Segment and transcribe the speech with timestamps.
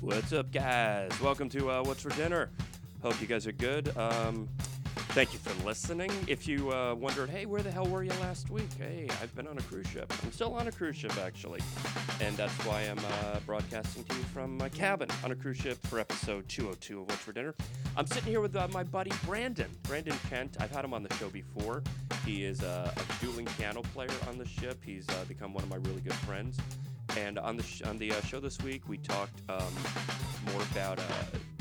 [0.00, 1.10] What's up, guys?
[1.20, 2.50] Welcome to uh, What's for Dinner.
[3.02, 3.96] Hope you guys are good.
[3.96, 4.48] Um,
[5.10, 6.12] thank you for listening.
[6.28, 8.68] If you uh, wondered, hey, where the hell were you last week?
[8.78, 10.12] Hey, I've been on a cruise ship.
[10.22, 11.60] I'm still on a cruise ship, actually.
[12.20, 15.84] And that's why I'm uh, broadcasting to you from my cabin on a cruise ship
[15.88, 17.56] for episode 202 of What's for Dinner.
[17.96, 19.68] I'm sitting here with uh, my buddy Brandon.
[19.82, 20.58] Brandon Kent.
[20.60, 21.82] I've had him on the show before.
[22.24, 24.78] He is uh, a dueling piano player on the ship.
[24.84, 26.56] He's uh, become one of my really good friends.
[27.16, 29.72] And on the sh- on the uh, show this week, we talked um,
[30.52, 31.02] more about uh,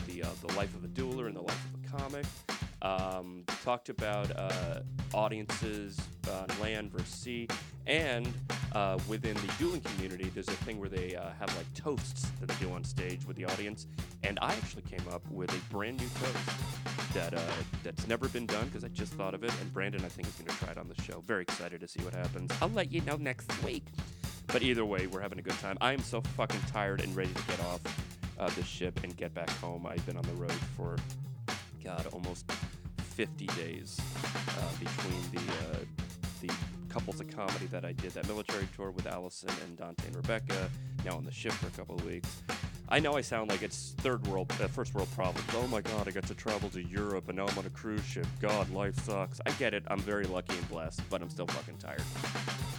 [0.08, 2.26] the uh, the life of a dueler and the life of a comic.
[2.82, 4.82] Um, talked about uh,
[5.14, 6.00] audiences
[6.32, 7.48] on land versus sea,
[7.88, 8.32] and
[8.74, 12.48] uh, within the dueling community, there's a thing where they uh, have like toasts that
[12.48, 13.88] they do on stage with the audience.
[14.24, 17.40] And I actually came up with a brand new toast that uh,
[17.84, 19.52] that's never been done because I just thought of it.
[19.62, 21.24] And Brandon, I think, is going to try it on the show.
[21.26, 22.52] Very excited to see what happens.
[22.62, 23.86] I'll let you know next week.
[24.48, 25.78] But either way, we're having a good time.
[25.82, 27.82] I am so fucking tired and ready to get off
[28.40, 29.86] uh, the ship and get back home.
[29.86, 30.98] I've been on the road for,
[31.84, 32.50] God, almost
[33.00, 35.78] 50 days uh, between the uh,
[36.42, 36.54] the
[36.90, 40.70] couples of comedy that I did, that military tour with Allison and Dante and Rebecca,
[41.04, 42.42] now on the ship for a couple of weeks.
[42.90, 45.48] I know I sound like it's third world, uh, first world problems.
[45.56, 48.06] Oh my God, I got to travel to Europe and now I'm on a cruise
[48.06, 48.28] ship.
[48.40, 49.42] God, life sucks.
[49.46, 49.84] I get it.
[49.88, 52.04] I'm very lucky and blessed, but I'm still fucking tired.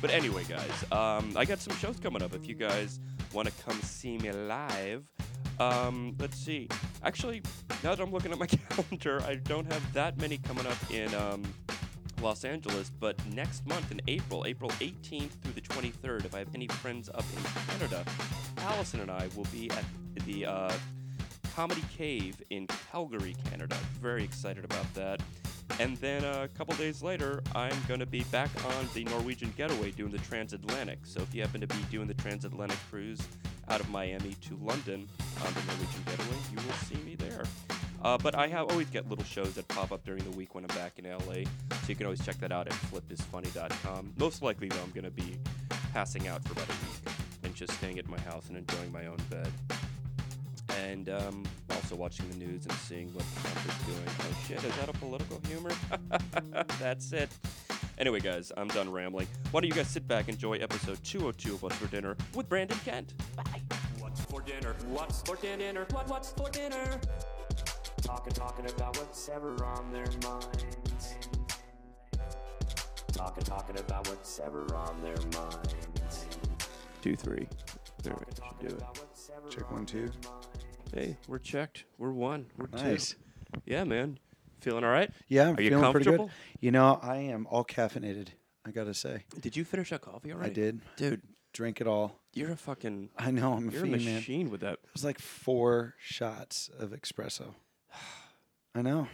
[0.00, 2.34] But anyway, guys, um, I got some shows coming up.
[2.34, 3.00] If you guys
[3.32, 5.04] want to come see me live,
[5.58, 6.68] um, let's see.
[7.02, 7.42] Actually,
[7.82, 11.12] now that I'm looking at my calendar, I don't have that many coming up in
[11.14, 11.42] um,
[12.22, 16.54] Los Angeles, but next month in April, April 18th through the 23rd, if I have
[16.54, 18.04] any friends up in Canada,
[18.58, 19.84] Allison and I will be at
[20.26, 20.72] the uh,
[21.54, 23.76] Comedy Cave in Calgary, Canada.
[24.00, 25.20] Very excited about that.
[25.80, 29.92] And then a couple days later, I'm going to be back on the Norwegian Getaway
[29.92, 31.00] doing the transatlantic.
[31.04, 33.20] So if you happen to be doing the transatlantic cruise
[33.68, 35.08] out of Miami to London
[35.44, 37.44] on the Norwegian Getaway, you will see me there.
[38.02, 40.64] Uh, but I have always get little shows that pop up during the week when
[40.64, 44.14] I'm back in LA, so you can always check that out at flipisfunny.com.
[44.16, 45.36] Most likely, though, I'm going to be
[45.92, 49.06] passing out for about a week and just staying at my house and enjoying my
[49.06, 49.50] own bed.
[50.76, 54.08] And um, also watching the news and seeing what Trump is doing.
[54.20, 55.70] Oh shit, is that a political humor?
[56.78, 57.30] That's it.
[57.98, 59.26] Anyway, guys, I'm done rambling.
[59.50, 62.78] Why don't you guys sit back, enjoy episode 202 of What's for Dinner with Brandon
[62.84, 63.14] Kent.
[63.34, 63.62] Bye.
[63.98, 64.76] What's for dinner?
[64.88, 65.86] What's for dinner?
[65.90, 67.00] What, what's for dinner?
[68.02, 71.14] Talking, talking about what's ever on their minds.
[73.12, 76.26] Talking, talking about what's ever on their minds.
[77.02, 77.48] Two, three.
[78.06, 78.82] All right, should do it.
[79.50, 80.10] Check one, two.
[80.94, 81.84] Hey, we're checked.
[81.98, 82.46] We're one.
[82.56, 83.10] We're Nice.
[83.12, 83.60] two.
[83.66, 84.18] Yeah, man.
[84.60, 85.10] Feeling all right?
[85.28, 86.16] Yeah, I'm Are you feeling pretty good.
[86.18, 86.30] comfortable?
[86.60, 88.28] You know, I am all caffeinated.
[88.66, 90.50] I gotta say, Did you finish that coffee already?
[90.50, 90.80] I did.
[90.96, 91.22] Dude,
[91.52, 92.20] Drink it all.
[92.34, 94.14] you're a fucking I know I'm a you're a fiend, man.
[94.14, 94.74] It machine with that.
[94.74, 97.54] It was like four shots of espresso.
[98.74, 99.08] I know.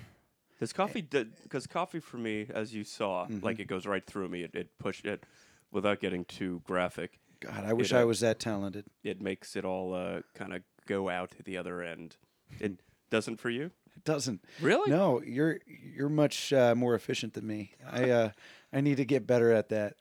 [0.61, 3.45] Does coffee because coffee for me, as you saw, Mm-hmm.
[3.45, 4.43] like it goes right through me.
[4.43, 5.25] It, it pushed it
[5.71, 7.19] without getting too graphic.
[7.41, 8.87] God, I wish uh, I was that talented.
[9.03, 12.17] It makes it all uh, kind of go out the other end.
[12.61, 12.81] It
[13.11, 13.71] doesn't for you?
[13.97, 14.45] It doesn't.
[14.61, 14.91] Really?
[14.91, 17.73] No, you're you're much uh, more efficient than me.
[17.91, 18.31] I uh,
[18.73, 19.95] I need to get better at that.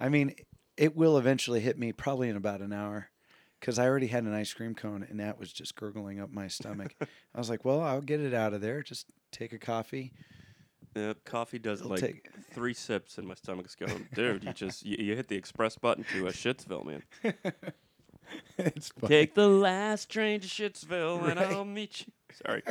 [0.00, 0.34] I mean,
[0.76, 3.10] it will eventually hit me probably in about an hour.
[3.58, 6.46] Because I already had an ice cream cone and that was just gurgling up my
[6.46, 6.94] stomach.
[7.00, 8.82] I was like, well, I'll get it out of there.
[8.82, 10.12] Just take a coffee.
[10.94, 14.44] Uh, coffee does It'll like take- three sips and my stomach's going, dude.
[14.44, 17.02] You just you, you hit the express button to a Shittsville, man.
[18.58, 19.08] it's fun.
[19.08, 22.12] Take the last train to Shittsville and I'll meet you.
[22.44, 22.62] Sorry.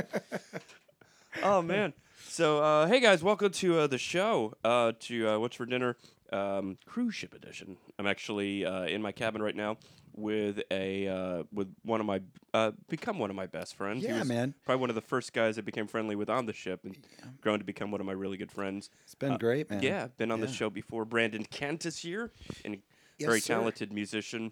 [1.43, 1.93] oh man.
[2.27, 4.53] So uh, hey guys, welcome to uh, the show.
[4.63, 5.95] Uh, to uh, what's for dinner?
[6.33, 7.77] Um, cruise ship edition.
[7.99, 9.77] I'm actually uh, in my cabin right now
[10.13, 12.21] with a uh, with one of my
[12.53, 14.01] uh, become one of my best friends.
[14.03, 14.53] He Yeah, was man.
[14.65, 16.97] Probably one of the first guys I became friendly with on the ship, and
[17.41, 18.89] grown to become one of my really good friends.
[19.03, 19.81] It's been great, man.
[19.83, 21.05] Yeah, been on the show before.
[21.05, 22.31] Brandon Kent is here,
[22.65, 22.77] and
[23.17, 23.53] Yes, very sir.
[23.53, 24.51] talented musician,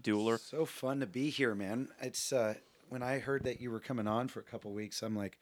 [0.00, 0.38] dueler.
[0.40, 1.88] So fun to be here, man.
[2.00, 2.54] It's uh,
[2.88, 5.38] when I heard that you were coming on for a couple weeks, I'm like,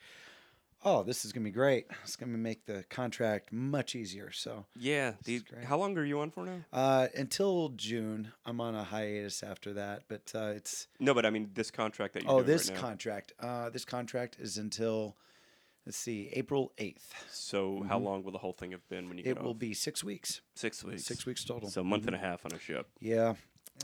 [0.85, 1.87] oh, this is gonna be great.
[2.03, 4.31] It's gonna make the contract much easier.
[4.33, 5.15] So Yeah.
[5.25, 5.65] The, great.
[5.65, 6.61] how long are you on for now?
[6.73, 10.03] uh, until June, I'm on a hiatus after that.
[10.09, 13.33] But uh, it's No, but I mean this contract that you're oh, this right contract.
[13.41, 15.17] Uh, this contract is until
[15.87, 17.03] let's see, April 8th.
[17.31, 19.31] so how long will the whole thing have been when you Mm-hmm.
[19.39, 19.59] It will off?
[19.59, 20.41] be six weeks.
[20.55, 21.05] six weeks.
[21.05, 21.69] Six weeks total.
[21.69, 22.89] So a month and a half on a ship.
[23.01, 23.35] Yeah,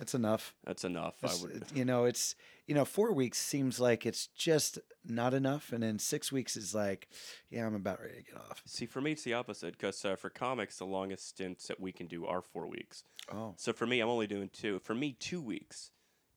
[0.01, 0.55] it's enough.
[0.65, 1.15] That's enough.
[1.23, 1.65] It's- I would.
[1.75, 2.35] you know, it's
[2.67, 6.73] you know, four weeks seems like it's just not enough, and then six weeks is
[6.75, 7.09] like,
[7.51, 8.63] yeah, I'm about ready to get off.
[8.65, 11.91] See, for me, it's the opposite because uh, for comics, the longest stints that we
[11.91, 13.03] can do are four weeks.
[13.33, 14.79] Oh, So for me, I'm only doing two.
[14.81, 15.91] For me, two weeks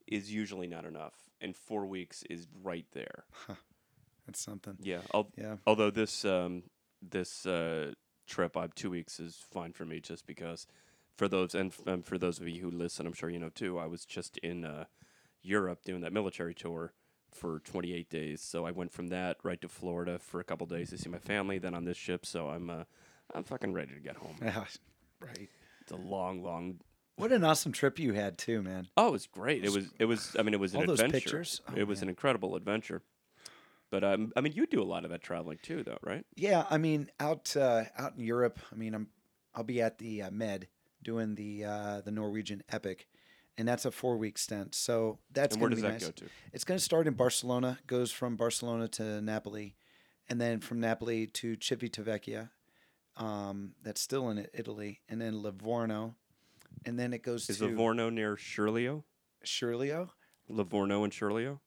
[0.08, 3.24] is usually not enough, and four weeks is right there.
[4.26, 4.76] That's something.
[4.80, 5.02] Yeah.
[5.12, 5.56] Al- Yeah.
[5.66, 6.64] Although this um,
[7.00, 7.92] this uh,
[8.26, 10.66] trip, I two weeks is fine for me, just because
[11.16, 13.78] for those and um, for those of you who listen, I'm sure you know too.
[13.78, 14.84] I was just in uh,
[15.42, 16.92] Europe doing that military tour
[17.32, 20.90] for 28 days, so I went from that right to Florida for a couple days
[20.90, 21.58] to see my family.
[21.58, 22.84] Then on this ship, so I'm uh,
[23.34, 24.36] I'm fucking ready to get home.
[24.42, 24.64] Yeah.
[25.20, 25.48] Right.
[25.80, 26.80] It's a long, long.
[27.16, 28.88] What an awesome trip you had too, man.
[28.96, 29.64] Oh, it was great.
[29.64, 29.86] It was.
[29.98, 30.36] It was.
[30.38, 31.20] I mean, it was an All those adventure.
[31.20, 31.60] pictures?
[31.68, 33.00] Oh, it was an incredible adventure.
[33.90, 36.26] But um, I mean, you do a lot of that traveling too, though, right?
[36.34, 39.06] Yeah, I mean, out uh, out in Europe, I mean, I'm
[39.54, 40.66] I'll be at the uh, Med
[41.04, 43.06] doing the uh, the Norwegian Epic,
[43.56, 44.74] and that's a four week stint.
[44.74, 46.06] So that's and where does be that nice.
[46.06, 46.24] go to?
[46.52, 47.78] It's going to start in Barcelona.
[47.86, 49.76] Goes from Barcelona to Napoli,
[50.28, 52.50] and then from Napoli to Civitavecchia.
[53.16, 56.16] Um, that's still in Italy, and then Livorno,
[56.84, 59.04] and then it goes Is to Livorno near Shirleo?
[59.44, 60.10] Shirleo.
[60.48, 61.60] Livorno and Shirleo?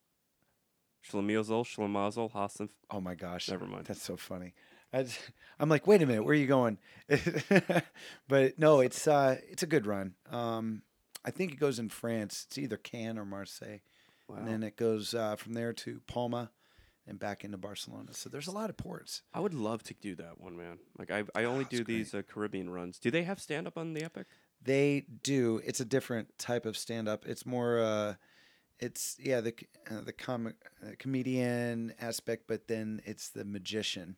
[1.09, 2.69] Schlemizel, Schlemazel, Hassan.
[2.91, 3.49] Oh my gosh.
[3.49, 3.85] Never mind.
[3.85, 4.53] That's so funny.
[5.59, 6.77] I'm like, wait a minute, where are you going?
[8.27, 10.13] but no, it's uh, it's a good run.
[10.29, 10.81] Um,
[11.25, 12.45] I think it goes in France.
[12.47, 13.79] It's either Cannes or Marseille,
[14.27, 14.37] Wow.
[14.37, 16.51] and then it goes uh, from there to Palma,
[17.05, 18.13] and back into Barcelona.
[18.13, 19.21] So there's a lot of ports.
[19.33, 20.79] I would love to do that one, man.
[20.97, 22.99] Like I, I only Oh, do it's these uh, Caribbean runs.
[22.99, 24.27] Do they have stand up on the Epic?
[24.61, 25.61] They do.
[25.65, 27.25] It's a different type of stand up.
[27.25, 27.79] It's more.
[27.79, 28.15] Uh,
[28.79, 29.53] it's yeah the
[29.89, 34.17] uh, the comic uh, comedian aspect, but then it's the magician.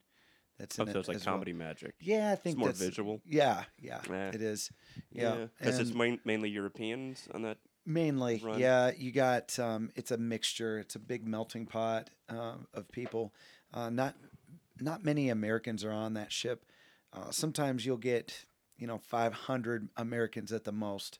[0.59, 1.35] That's Oh, in so it it's like as well.
[1.35, 1.95] comedy magic.
[2.01, 3.21] Yeah, I think it's more visual?
[3.25, 4.01] Yeah, yeah,
[4.33, 4.71] it is.
[5.11, 7.57] Yeah, because it's main, mainly Europeans on that.
[7.85, 8.39] mainly.
[8.44, 8.59] run.
[8.59, 9.57] Yeah, you got.
[9.57, 10.77] Um, it's a mixture.
[10.77, 13.33] It's a big melting pot um, of people.
[13.73, 14.15] Uh, not
[14.79, 16.65] not many Americans are on that ship.
[17.13, 18.45] Uh, sometimes you'll get
[18.77, 21.19] you know 500 Americans at the most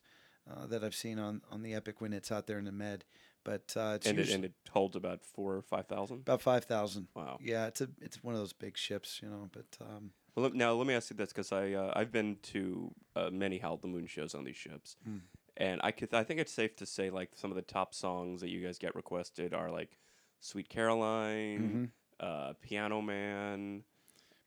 [0.50, 3.04] uh, that I've seen on on the Epic when it's out there in the Med.
[3.44, 6.18] But uh, it's And it, and it holds about four or five thousand.
[6.18, 7.08] about five thousand.
[7.14, 7.38] Wow.
[7.42, 9.48] Yeah, it's a it's one of those big ships, you know.
[9.50, 12.90] But um, Well, now let me ask you this, because I uh, I've been to
[13.16, 15.18] uh, many Howl at the Moon shows on these ships, Hmm.
[15.56, 18.40] and I could I think it's safe to say like some of the top songs
[18.42, 19.98] that you guys get requested are like
[20.40, 21.90] "Sweet Caroline,"
[22.20, 23.84] uh, "Piano Man,"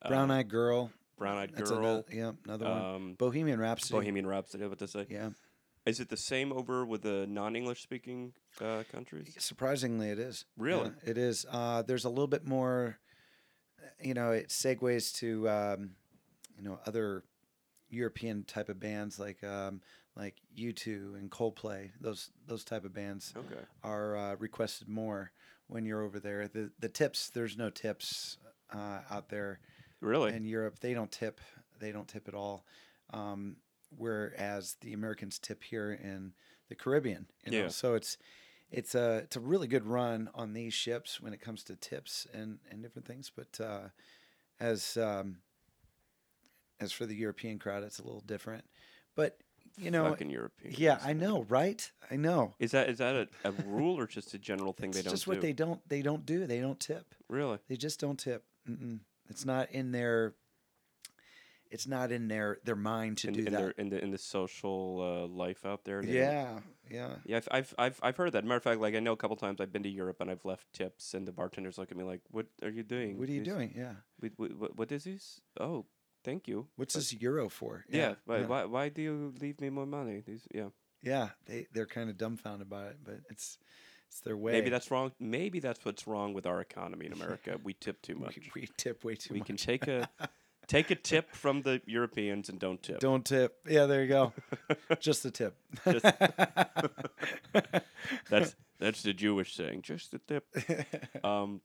[0.06, 0.90] Brown uh, Eyed Girl.
[1.18, 2.82] "Brown Eyed Girl," another, yeah, another one.
[2.94, 3.92] um, Bohemian Rhapsody.
[3.98, 5.06] "Bohemian Rhapsody." What to say?
[5.10, 5.30] Yeah.
[5.86, 9.34] Is it the same over with the non-English speaking uh, countries?
[9.38, 10.46] Surprisingly, it is.
[10.56, 10.90] Really?
[11.04, 11.44] Yeah, it is.
[11.50, 12.98] Uh, there's a little bit more,
[14.02, 15.90] you know, it segues to, um,
[16.56, 17.22] you know, other
[17.90, 19.80] European type of bands like um,
[20.16, 21.90] like U2 and Coldplay.
[22.00, 23.60] Those those type of bands Okay.
[23.82, 25.32] are uh, requested more
[25.66, 26.48] when you're over there.
[26.48, 28.38] The the tips, there's no tips
[28.74, 29.60] uh, out there
[30.00, 30.32] Really?
[30.32, 30.78] in Europe.
[30.80, 31.40] They don't tip.
[31.78, 32.64] They don't tip at all.
[33.12, 33.56] Um,
[33.96, 36.32] whereas the Americans tip here in
[36.68, 37.26] the Caribbean.
[37.44, 37.58] You know?
[37.58, 37.68] Yeah.
[37.68, 38.16] So it's
[38.70, 42.26] it's a it's a really good run on these ships when it comes to tips
[42.32, 43.30] and and different things.
[43.34, 43.88] But uh,
[44.60, 45.38] as um,
[46.80, 48.64] as for the European crowd, it's a little different.
[49.14, 49.38] But
[49.76, 50.78] you know, Fucking Europeans.
[50.78, 51.90] yeah, I know, right?
[52.10, 52.54] I know.
[52.58, 55.12] Is that is that a, a rule or just a general thing It's they don't
[55.12, 55.30] just do?
[55.32, 56.46] what they don't they don't do.
[56.46, 57.14] They don't tip.
[57.28, 57.58] really?
[57.68, 58.44] They just don't tip.
[58.68, 59.00] Mm-mm.
[59.28, 60.34] It's not in their.
[61.74, 63.58] It's not in their their mind to in, do in that.
[63.58, 66.02] their in the in the social uh, life out there.
[66.04, 66.60] yeah,
[66.90, 67.16] yeah.
[67.26, 68.44] Yeah, I've, I've I've I've heard that.
[68.44, 70.44] Matter of fact, like I know a couple times I've been to Europe and I've
[70.44, 73.18] left tips, and the bartenders look at me like, "What are you doing?
[73.18, 73.74] What are you This- doing?
[73.76, 73.94] Yeah.
[74.20, 75.40] What, what, what- is this?
[75.58, 75.86] Oh,
[76.22, 76.68] thank you.
[76.76, 77.84] What's But- this euro for?
[77.90, 78.14] Yeah.
[78.24, 78.46] why, yeah.
[78.46, 80.22] Why, why do you leave me more money?
[80.24, 80.68] These, yeah.
[81.02, 83.58] Yeah, They they're kind of dumbfounded by it, but it's
[84.08, 84.52] it's their way.
[84.52, 85.10] Maybe that's wrong.
[85.18, 87.58] Maybe that's what's wrong with our economy in America.
[87.64, 88.38] We tip too much.
[88.54, 89.46] we, we tip way too we much.
[89.48, 90.08] can take a
[90.66, 93.00] take a tip from the Europeans and don't tip.
[93.00, 93.58] Don't tip.
[93.68, 94.32] Yeah, there you go.
[95.00, 95.56] Just the tip.
[95.84, 96.04] Just-
[98.30, 99.82] That's that's the Jewish saying.
[99.82, 100.46] Just a tip.
[101.24, 101.60] Um,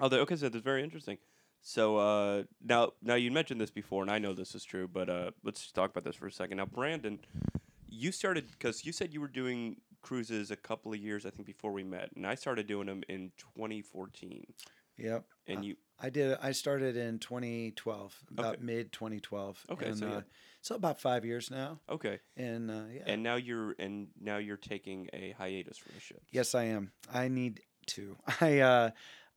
[0.00, 1.16] although, okay, so that's very interesting.
[1.62, 5.08] So uh, now, now you mentioned this before, and I know this is true, but
[5.08, 6.58] uh, let's talk about this for a second.
[6.58, 7.18] Now, Brandon,
[7.88, 11.46] you started because you said you were doing cruises a couple of years, I think,
[11.46, 14.44] before we met, and I started doing them in 2014.
[14.98, 15.24] yep.
[15.46, 16.36] And Uh, you, I did.
[16.42, 18.62] I started in 2012, about Okay.
[18.62, 19.64] mid 2012.
[19.70, 20.14] Okay, and, so yeah.
[20.16, 20.20] uh,
[20.60, 21.80] so about five years now.
[21.88, 23.02] okay, And uh, yeah.
[23.06, 26.22] and now you're and now you're taking a hiatus from the ship.
[26.30, 26.92] Yes, I am.
[27.12, 28.16] I need to.
[28.40, 28.90] I uh,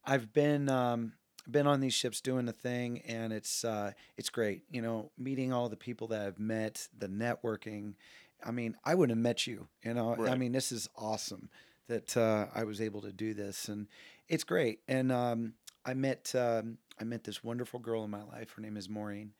[0.05, 1.13] I've been um,
[1.49, 4.63] been on these ships doing the thing, and it's uh, it's great.
[4.71, 7.95] You know, meeting all the people that I've met, the networking.
[8.43, 9.67] I mean, I wouldn't have met you.
[9.83, 11.49] You know, I mean, this is awesome
[11.87, 13.87] that uh, I was able to do this, and
[14.27, 14.79] it's great.
[14.87, 15.53] And um,
[15.87, 18.51] I met um, I met this wonderful girl in my life.
[18.51, 19.31] Her name is Maureen,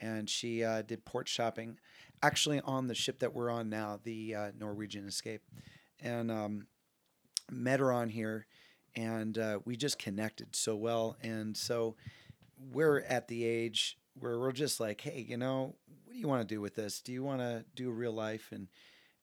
[0.00, 1.78] and she uh, did port shopping,
[2.22, 5.42] actually on the ship that we're on now, the uh, Norwegian Escape,
[6.00, 6.66] and um,
[7.50, 8.46] met her on here,
[8.96, 11.16] and uh, we just connected so well.
[11.22, 11.94] And so
[12.72, 16.46] we're at the age where we're just like, hey, you know, what do you want
[16.46, 17.00] to do with this?
[17.00, 18.66] Do you want to do real life and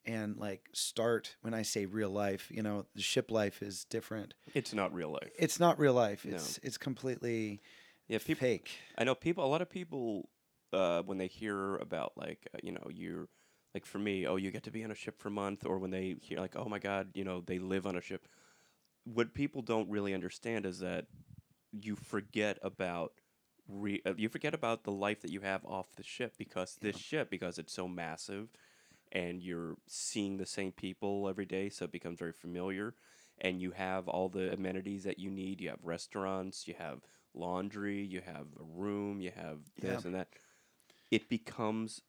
[0.10, 1.36] and like start?
[1.42, 4.34] When I say real life, you know, the ship life is different.
[4.54, 5.30] It's not real life.
[5.38, 6.26] It's not real life.
[6.26, 6.36] No.
[6.36, 7.62] It's it's completely
[8.08, 8.48] yeah, people.
[8.48, 8.72] fake.
[8.98, 9.46] I know people.
[9.46, 10.30] A lot of people,
[10.74, 13.28] uh, when they hear about like uh, you know you're
[13.74, 15.78] like for me, oh you get to be on a ship for a month, or
[15.78, 18.28] when they hear like oh my god, you know they live on a ship.
[19.04, 21.06] What people don't really understand is that
[21.72, 23.14] you forget about
[23.68, 26.98] re- uh, you forget about the life that you have off the ship because this
[26.98, 28.50] ship because it's so massive
[29.12, 32.94] and you're seeing the same people every day so it becomes very familiar
[33.40, 37.00] and you have all the amenities that you need you have restaurants you have
[37.34, 40.08] laundry you have a room you have this Yeah.
[40.08, 40.28] and that
[41.12, 42.02] it becomes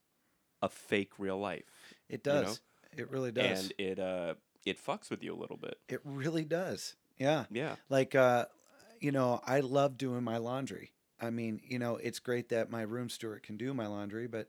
[0.63, 1.65] a fake real life
[2.09, 2.47] It you know?
[2.47, 2.61] does.
[2.97, 3.47] It really does.
[3.47, 4.35] and it uh
[4.67, 6.95] it fucks with you a little bit it really does.
[7.19, 7.45] Yeah.
[7.51, 8.47] yeah Like, uh,
[9.01, 10.93] you know, I love doing my laundry.
[11.21, 14.49] I mean, you know, it's great that my room steward can do my laundry, but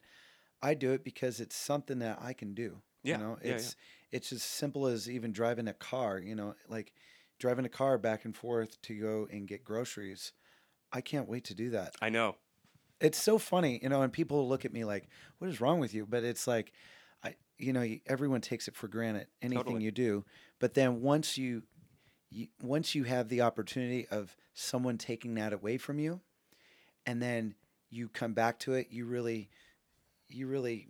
[0.61, 2.81] I do it because it's something that I can do.
[3.03, 3.75] Yeah, You know, yeah, it's
[4.11, 6.19] it's as simple as even driving a car.
[6.19, 6.93] You know, like
[7.39, 10.33] driving a car back and forth to go and get groceries.
[10.91, 11.95] I can't wait to do that.
[12.01, 12.35] i know
[12.99, 15.93] It's so funny, you know, and people look at me like, "What is wrong with
[15.93, 16.71] you?" But it's like,
[17.23, 19.83] I, you know, everyone takes it for granted anything Totally.
[19.85, 20.25] you do.
[20.59, 21.63] But then once you,
[22.29, 26.21] you, once you have the opportunity of someone taking that away from you,
[27.05, 27.55] and then
[27.89, 29.49] you come back to it, you really,
[30.33, 30.87] you really,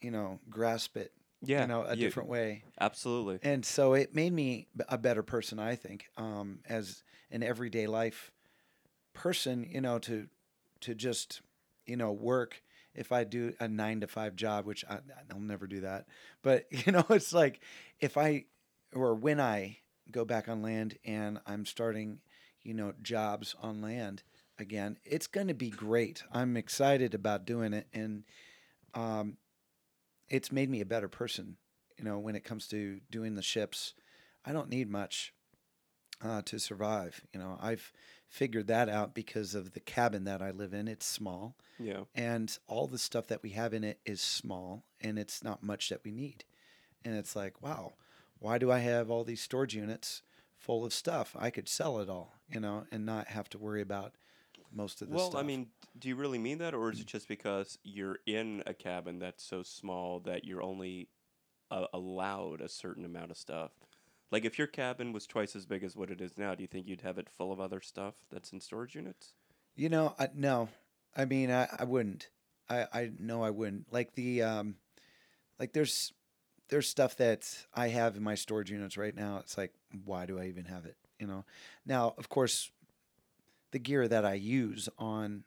[0.00, 1.12] you know, grasp it,
[1.42, 2.64] yeah you know, a you- different way.
[2.80, 7.86] absolutely And so it made me a better person, I think, um, as an everyday
[7.86, 8.30] life
[9.12, 9.66] person.
[9.70, 10.28] You know, to
[10.80, 11.40] to just
[11.86, 12.62] you know work.
[12.94, 14.98] If I do a nine to five job, which I,
[15.32, 16.06] I'll never do that,
[16.42, 17.60] but you know, it's like
[18.00, 18.44] if I
[18.94, 19.78] or when I
[20.10, 22.20] go back on land and I'm starting,
[22.62, 24.22] you know, jobs on land
[24.58, 26.22] again, it's going to be great.
[26.30, 28.22] I'm excited about doing it, and
[28.94, 29.36] um,
[30.28, 31.56] it's made me a better person.
[31.98, 33.94] You know, when it comes to doing the ships,
[34.44, 35.32] I don't need much
[36.22, 37.22] uh, to survive.
[37.32, 37.92] You know, I've
[38.28, 40.88] figured that out because of the cabin that I live in.
[40.88, 45.18] It's small, yeah and all the stuff that we have in it is small, and
[45.18, 46.44] it's not much that we need.
[47.04, 47.94] And it's like, wow,
[48.38, 50.22] why do I have all these storage units
[50.56, 51.36] full of stuff?
[51.38, 54.14] I could sell it all, you know, and not have to worry about
[54.74, 55.40] most of this well, stuff.
[55.40, 58.74] I mean, do you really mean that, or is it just because you're in a
[58.74, 61.08] cabin that's so small that you're only
[61.70, 63.72] uh, allowed a certain amount of stuff?
[64.30, 66.66] Like, if your cabin was twice as big as what it is now, do you
[66.66, 69.34] think you'd have it full of other stuff that's in storage units?
[69.76, 70.68] You know, I, no,
[71.16, 72.28] I mean, I, I wouldn't.
[72.68, 73.92] I, I know I wouldn't.
[73.92, 74.76] Like the, um,
[75.60, 76.12] like there's,
[76.68, 79.38] there's stuff that I have in my storage units right now.
[79.38, 79.72] It's like,
[80.04, 80.96] why do I even have it?
[81.20, 81.44] You know.
[81.86, 82.70] Now, of course,
[83.74, 85.42] the gear that I use on,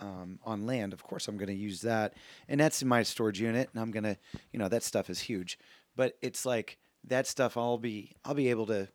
[0.00, 2.14] um, on land, of course, I'm going to use that,
[2.48, 4.16] and that's in my storage unit, and I'm gonna,
[4.52, 5.58] you know, that stuff is huge.
[5.96, 6.78] But it's like
[7.08, 7.56] that stuff.
[7.56, 8.86] I'll be, I'll be able to,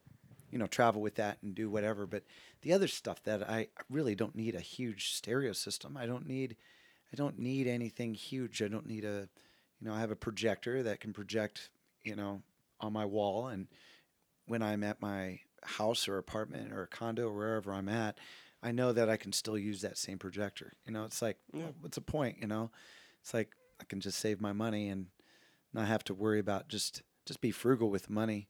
[0.49, 2.07] you know, travel with that and do whatever.
[2.07, 2.23] But
[2.61, 5.97] the other stuff that I really don't need a huge stereo system.
[5.97, 6.55] I don't need
[7.11, 8.61] I don't need anything huge.
[8.61, 9.27] I don't need a
[9.79, 11.69] you know, I have a projector that can project,
[12.03, 12.41] you know,
[12.79, 13.67] on my wall and
[14.47, 18.17] when I'm at my house or apartment or condo or wherever I'm at,
[18.61, 20.73] I know that I can still use that same projector.
[20.85, 21.63] You know, it's like Yeah.
[21.63, 22.71] well, what's the point, you know?
[23.21, 25.07] It's like I can just save my money and
[25.73, 28.49] not have to worry about just just be frugal with money.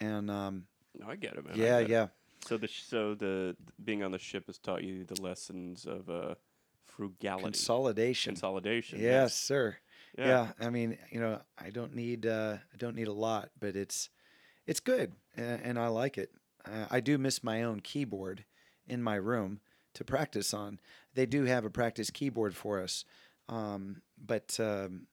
[0.00, 0.66] And um
[0.98, 1.56] No, I get it, man.
[1.56, 1.92] Yeah, get it.
[1.92, 2.06] yeah.
[2.46, 6.34] So the so the being on the ship has taught you the lessons of uh,
[6.84, 8.34] frugality, Consolidation.
[8.34, 9.00] consolidation.
[9.00, 9.76] Yes, sir.
[10.18, 10.26] Yeah.
[10.26, 10.66] Yeah.
[10.66, 14.10] I mean, you know, I don't need uh, I don't need a lot, but it's
[14.66, 16.30] it's good, and, and I like it.
[16.64, 18.44] Uh, I do miss my own keyboard
[18.92, 19.60] in my room
[19.94, 20.78] to practice on.
[21.14, 23.04] They do have a practice keyboard for us,
[23.48, 25.06] um, but um,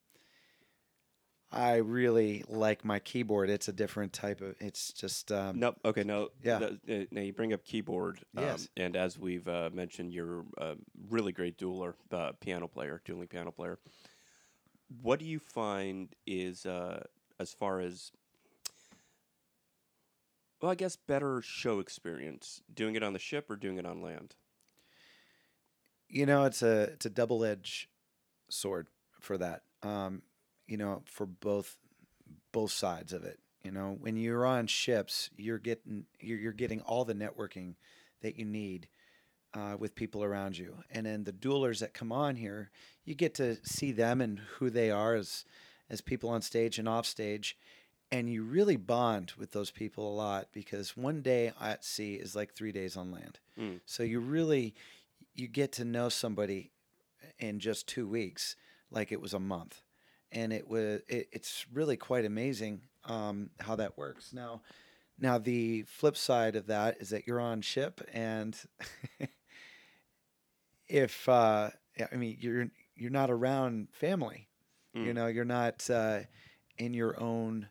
[1.51, 3.49] I really like my keyboard.
[3.49, 4.55] It's a different type of.
[4.59, 6.29] It's just um, No, okay, no.
[6.43, 6.59] Yeah.
[6.59, 8.19] th- uh, now you bring up keyboard.
[8.37, 8.69] um, Yes.
[8.77, 10.75] and as we've uh, mentioned, you're a
[11.09, 13.79] really great dueler, uh, piano player, dueling piano player.
[15.01, 17.03] What do you find is, uh,
[17.39, 18.11] as far as,
[20.61, 24.01] well, I guess better show experience, doing it on the ship or doing it on
[24.01, 24.35] land?
[26.09, 27.87] you know it's a it's a double edged
[28.49, 28.87] sword
[29.21, 29.61] for that.
[29.83, 30.23] Um
[30.67, 31.77] you know for both
[32.51, 33.39] both sides of it.
[33.63, 37.75] You know when you're on ships you're getting you're, you're getting all the networking
[38.21, 38.89] that you need
[39.53, 40.75] uh, with people around you.
[40.91, 42.71] And then the duelers that come on here
[43.05, 45.45] you get to see them and who they are as
[45.89, 47.57] as people on stage and off stage
[48.11, 52.35] and you really bond with those people a lot because one day at sea is
[52.35, 53.39] like three days on land.
[53.59, 53.79] Mm.
[53.85, 54.73] So you really
[55.35, 56.71] you get to know somebody
[57.37, 58.55] in just two weeks,
[58.91, 59.81] like it was a month,
[60.31, 64.33] and it was it, it's really quite amazing um, how that works.
[64.33, 64.61] Now,
[65.19, 68.57] now the flip side of that is that you're on ship, and
[70.87, 71.69] if uh,
[72.11, 74.47] I mean you're you're not around family,
[74.93, 75.15] you Mm.
[75.15, 76.21] know, you're not uh,
[76.77, 77.67] in your own.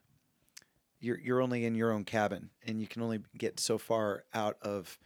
[1.00, 4.56] You're you're only in your own cabin, and you can only get so far out
[4.62, 4.98] of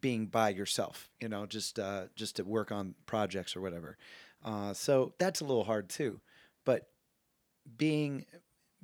[0.00, 1.10] being by yourself.
[1.20, 3.98] You know, just uh, just to work on projects or whatever.
[4.44, 6.20] Uh, so that's a little hard too.
[6.64, 6.88] But
[7.76, 8.24] being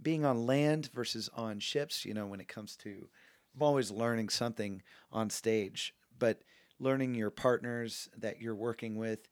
[0.00, 3.08] being on land versus on ships, you know, when it comes to,
[3.54, 4.82] I'm always learning something
[5.12, 6.42] on stage, but
[6.80, 9.28] learning your partners that you're working with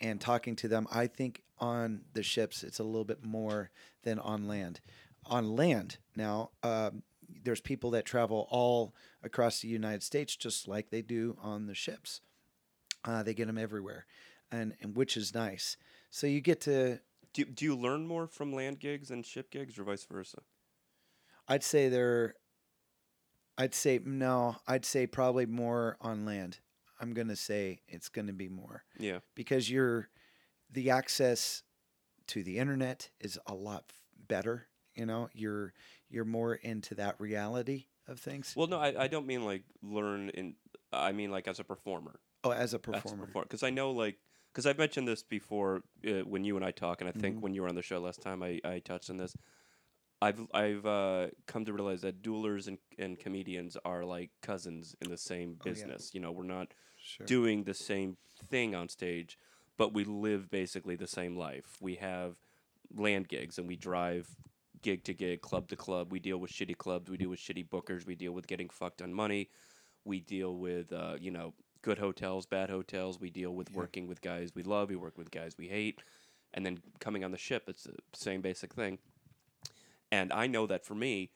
[0.00, 3.70] and talking to them, I think on the ships it's a little bit more
[4.02, 4.80] than on land.
[5.28, 7.02] On land now, um,
[7.44, 11.74] there's people that travel all across the United States just like they do on the
[11.74, 12.20] ships.
[13.04, 14.06] Uh, they get them everywhere,
[14.50, 15.76] and, and which is nice.
[16.10, 17.00] So you get to
[17.34, 20.38] Do, do you learn more from land gigs and ship gigs or vice versa?
[21.46, 22.34] I'd say they're.
[23.58, 24.56] I'd say no.
[24.66, 26.58] I'd say probably more on land.
[27.00, 29.18] I'm gonna say it's gonna be more Yeah.
[29.34, 30.08] because you're,
[30.70, 31.62] the access
[32.28, 33.92] to the internet is a lot
[34.28, 34.67] better.
[34.98, 35.72] You know, you're
[36.10, 38.52] you're more into that reality of things.
[38.56, 40.54] Well, no, I, I don't mean like learn in.
[40.92, 42.18] I mean like as a performer.
[42.44, 44.16] oh, as a performer, Because I know like
[44.52, 47.40] because I've mentioned this before uh, when you and I talk, and I think Mhm.
[47.42, 49.34] when you were on the show last time, I, I touched on this.
[50.20, 55.10] I've I've uh, come to realize that duelers and, and comedians are like cousins in
[55.10, 55.70] the same Oh, yeah.
[55.70, 56.12] business.
[56.12, 57.24] You know, we're not sure.
[57.26, 58.16] doing the same
[58.50, 59.38] thing on stage,
[59.76, 61.76] but we live basically the same life.
[61.80, 62.34] We have
[62.96, 64.26] land gigs and we drive
[64.82, 66.12] gig to gig, club to club.
[66.12, 67.10] We deal with shitty clubs.
[67.10, 68.06] We deal with shitty bookers.
[68.06, 69.50] We deal with getting fucked on money.
[70.04, 73.20] We deal with, uh, you know, good hotels, bad hotels.
[73.20, 73.76] We deal with Yeah.
[73.78, 74.88] working with guys we love.
[74.90, 76.00] We work with guys we hate.
[76.54, 78.98] And then coming on the ship, it's the same basic thing.
[80.10, 81.30] And I know that for me,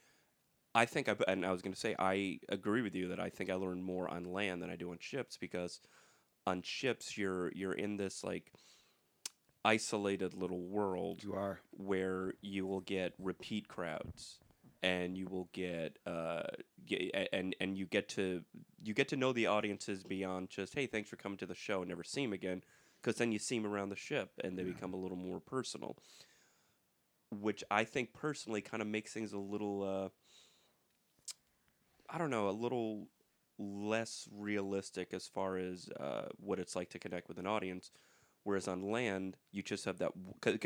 [0.74, 3.28] I think I and I was going to say I agree with you that I
[3.28, 5.80] think I learn more on land than I do on ships because
[6.46, 8.52] on ships you're you're in this like
[9.64, 11.60] isolated little world You are.
[11.70, 14.40] where you will get repeat crowds
[14.82, 16.42] and you will get uh
[16.86, 18.42] get, and and you get to
[18.82, 21.80] you get to know the audiences beyond just hey thanks for coming to the show
[21.80, 22.62] and never see them again
[23.00, 24.72] because then you see them around the ship and they Yeah.
[24.72, 25.96] become a little more personal
[27.30, 30.08] which I think personally kind of makes things a little uh
[32.08, 33.08] I don't know a little
[33.58, 37.90] less realistic as far as uh, what it's like to connect with an audience
[38.44, 40.12] whereas on land you just have that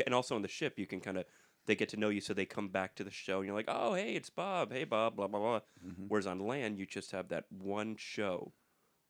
[0.05, 1.25] and also on the ship you can kind of
[1.65, 3.67] they get to know you so they come back to the show and you're like
[3.67, 4.71] oh hey it's bob.
[4.71, 5.59] Hey bob blah blah blah.
[5.85, 6.05] Mhm.
[6.07, 8.53] whereas on land you just have that one show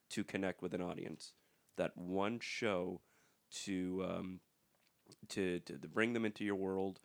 [0.10, 1.34] to connect with an audience
[1.78, 3.02] that one show
[3.52, 4.40] to um,
[5.30, 7.00] to, to to bring them into your world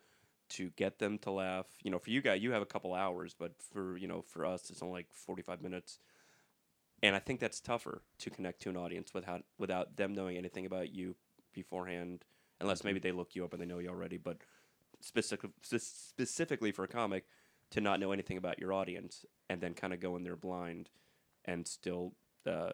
[0.49, 1.67] to get them to laugh.
[1.83, 4.45] You know for you guys you have a couple hours but for you know for
[4.45, 5.99] us it's only like 45 minutes.
[7.01, 10.65] And i think that's tougher to connect to an audience without without them knowing anything
[10.65, 11.15] about you
[11.53, 12.23] beforehand
[12.61, 14.37] unless maybe they look you up and they know you already but
[14.99, 17.25] specific, specifically for a comic
[17.71, 20.89] to not know anything about your audience and then kind of go in there blind
[21.45, 22.13] and still
[22.47, 22.71] uh,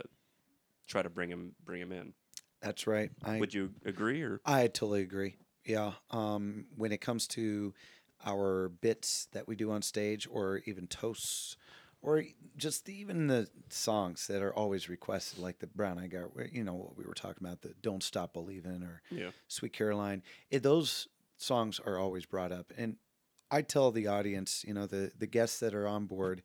[0.88, 2.14] try to bring him bring him in
[2.62, 3.10] That's right.
[3.24, 5.36] I would you agree or I totally agree.
[5.66, 5.94] Yeah.
[6.12, 7.74] Um, when it comes to
[8.26, 11.58] our bits that we do on stage, or even toasts,
[12.02, 12.24] or
[12.56, 16.74] just even the songs that are always requested, like the Brown Eyed Girl, you know
[16.74, 21.08] what we were talking about, the "Don't Stop Believing" or yeah "Sweet Caroline." It, those
[21.38, 22.98] songs are always brought up, and
[23.52, 26.44] I tell the audience, you know, the the guests that are on board.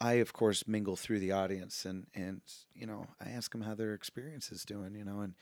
[0.00, 2.40] I of course mingle through the audience and and
[2.74, 5.34] you know I ask them how their experience is doing you know and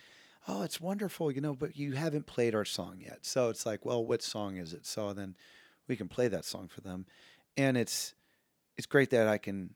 [0.47, 3.87] oh it's wonderful you know but you haven't played our song yet so it's like
[3.87, 5.37] well what song is it so then
[5.89, 7.07] we can play that song for them
[7.57, 8.15] and it's
[8.77, 9.75] it's great that I can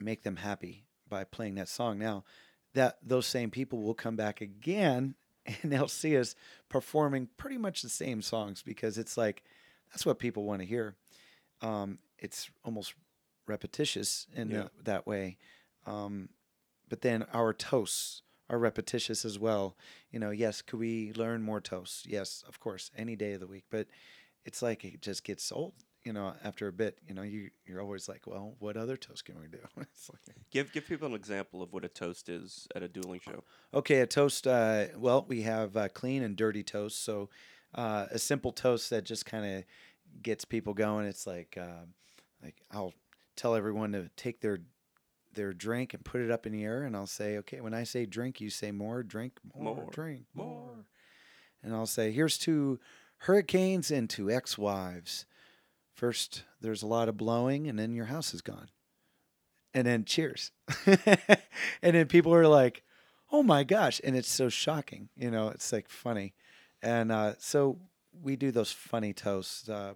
[0.00, 2.24] make them happy by playing that song now
[2.74, 5.14] that those same people will come back again
[5.62, 6.34] and they'll see us
[6.68, 9.44] performing pretty much the same songs because it's like
[9.90, 10.96] that's what people want to hear
[11.62, 12.94] um, it's almost
[13.46, 14.62] repetitious in Yeah.
[14.76, 15.38] the, that way.
[15.86, 16.28] Um,
[16.88, 19.76] but then our toasts are repetitious as well.
[20.10, 22.04] You know, yes, could we learn more toasts?
[22.06, 23.64] Yes, of course, any day of the week.
[23.70, 23.86] But
[24.44, 25.74] it's like it just gets old.
[26.06, 29.24] You know, after a bit, you know, you you're always like, well, what other toast
[29.24, 29.58] can we do?
[29.76, 33.42] like, give give people an example of what a toast is at a dueling show
[33.74, 34.46] Okay, a toast.
[34.46, 37.02] Uh, well, we have uh, clean and dirty toast.
[37.04, 37.28] So
[37.74, 39.64] uh, a simple toast that just kind of
[40.22, 41.06] gets people going.
[41.06, 41.94] It's like um,
[42.40, 42.94] like I'll
[43.34, 44.60] tell everyone to take their
[45.34, 47.82] their drink and put it up in the air, and I'll say, okay, when I
[47.82, 50.46] say drink, you say more, drink, more, More, drink, more.
[50.46, 50.84] more.
[51.64, 52.78] and I'll say, here's to
[53.18, 55.26] hurricanes and to ex-wives.
[55.96, 58.68] First, there's a lot of blowing, and then your house is gone.
[59.74, 60.52] And then cheers.
[60.86, 62.82] and then people are like,
[63.32, 64.00] oh my gosh.
[64.04, 65.08] And it's so shocking.
[65.16, 66.34] You know, it's like funny.
[66.82, 67.78] And uh, so
[68.22, 69.68] we do those funny toasts.
[69.68, 69.94] Uh,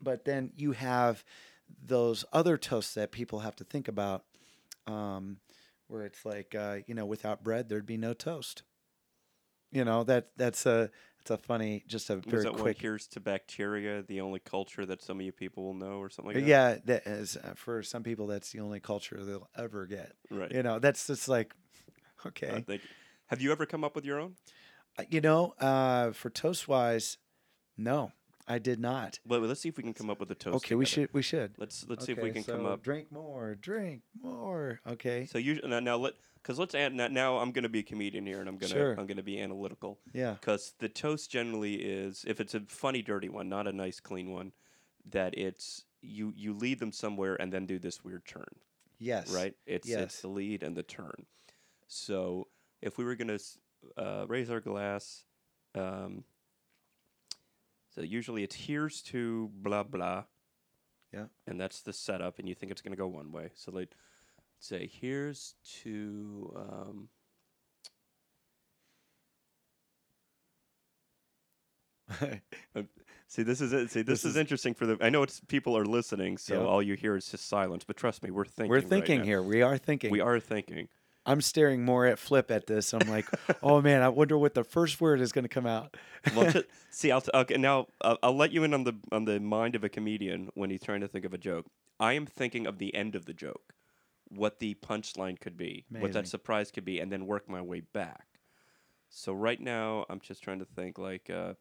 [0.00, 1.24] But then you have
[1.84, 4.24] those other toasts that people have to think about
[4.86, 5.38] um,
[5.88, 8.62] where it's like, uh, you know, without bread, there'd be no toast.
[9.72, 10.90] You know, that that's a,
[11.26, 15.18] it's a funny, just a very quick here's to bacteria, the only culture that some
[15.18, 16.48] of you people will know, or something like that?
[16.48, 20.12] yeah, that is uh, for some people that's the only culture they'll ever get.
[20.30, 20.52] Right.
[20.52, 21.52] You know, that's just like
[22.26, 22.62] okay.
[22.66, 22.78] thank you.
[23.26, 24.36] Have you ever come up with your own?
[24.96, 27.18] Uh, you know, uh, for toast wise,
[27.76, 28.12] no,
[28.46, 29.18] I did not.
[29.26, 30.56] Well, let's see if we can come up with a toast.
[30.58, 31.54] okay, we should we should.
[31.58, 32.84] Let's let's see if we Okay, can come up.
[32.84, 34.80] Drink more, drink more.
[34.86, 35.26] Okay.
[35.26, 36.14] So you now, now let
[36.46, 38.72] because let's add now, now I'm going to be a comedian here and I'm gonna
[38.72, 38.90] Sure.
[38.92, 40.34] I'm going to be analytical Yeah.
[40.34, 44.30] because the toast generally is if it's a funny dirty one, not a nice clean
[44.30, 44.52] one,
[45.10, 48.46] that it's you you lead them somewhere and then do this weird turn,
[49.00, 49.34] Yes.
[49.34, 49.56] right?
[49.66, 50.00] It's Yes.
[50.02, 51.26] it's the lead and the turn.
[51.88, 52.46] So
[52.80, 53.44] if we were going to
[53.96, 55.24] uh, raise our glass,
[55.74, 56.22] um,
[57.92, 60.24] so usually it's here's to blah blah.
[61.12, 61.26] Yeah.
[61.46, 63.50] And that's the setup, and you think it's going to go one way.
[63.54, 63.90] So like,
[64.58, 67.08] say here's to um,
[73.26, 73.90] see this is it.
[73.90, 74.96] See this, This is, is- interesting for the.
[75.00, 76.66] I know it's people are listening, so Yeah.
[76.66, 77.84] all you hear is just silence.
[77.84, 78.70] But trust me, we're thinking.
[78.70, 79.24] We're right thinking now.
[79.24, 79.42] here.
[79.42, 80.10] We are thinking.
[80.10, 80.88] We are thinking.
[81.28, 82.94] I'm staring more at Flip at this.
[82.94, 83.26] I'm like,
[83.62, 85.96] oh man, I wonder what the first word is going to come out.
[86.36, 89.24] Well, t- see, I'll t- okay, now uh, I'll let you in on the on
[89.24, 91.66] the mind of a comedian when he's trying to think of a joke.
[91.98, 93.72] I am thinking of the end of the joke,
[94.28, 97.80] what the punchline could be, what that surprise could be, and then work my way
[97.80, 98.26] back.
[99.08, 101.54] So right now, I'm just trying to think like, uh,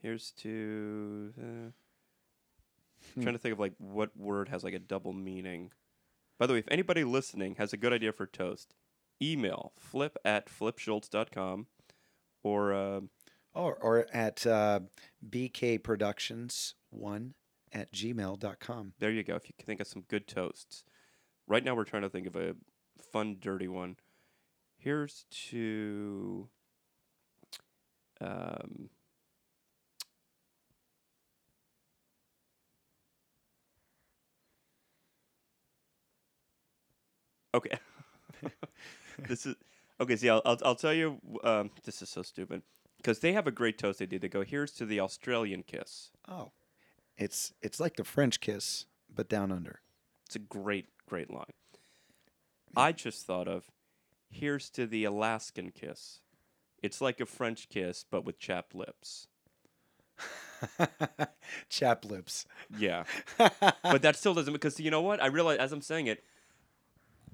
[0.00, 1.32] here's to.
[1.38, 1.70] Uh,
[3.14, 3.22] Hmm.
[3.22, 5.70] trying to think of like what word has like a double meaning.
[6.36, 8.74] By the way, if anybody listening has a good idea for toast,
[9.22, 11.66] email flip at flipschultz.com
[12.42, 12.72] or.
[12.72, 13.00] Uh,
[13.54, 14.80] Or, or at uh,
[15.28, 17.34] BK Productions one
[17.72, 18.92] at gmail.com.
[18.98, 19.36] There you go.
[19.36, 20.82] If you can think of some good toasts.
[21.48, 22.54] Right now, we're trying to think of a
[23.12, 23.96] fun, dirty one.
[24.78, 26.48] Here's to.
[28.20, 28.90] Um,
[37.54, 37.78] okay.
[39.28, 39.56] this is
[40.00, 40.16] okay.
[40.16, 41.18] See, I'll I'll, I'll tell you.
[41.44, 42.62] Um, this is so stupid
[42.98, 44.18] because they have a great toast they do.
[44.18, 46.52] They go, "Here's to the Australian kiss." Oh,
[47.16, 49.80] it's it's like the French kiss, but down under.
[50.26, 51.52] It's a great, great line.
[52.76, 53.64] I just thought of
[54.30, 56.20] here's to the Alaskan kiss.
[56.82, 59.26] It's like a French kiss, but with chapped lips.
[61.68, 62.46] Chap lips.
[62.76, 63.04] Yeah.
[63.82, 65.22] but that still doesn't, because you know what?
[65.22, 66.24] I realize as I'm saying it,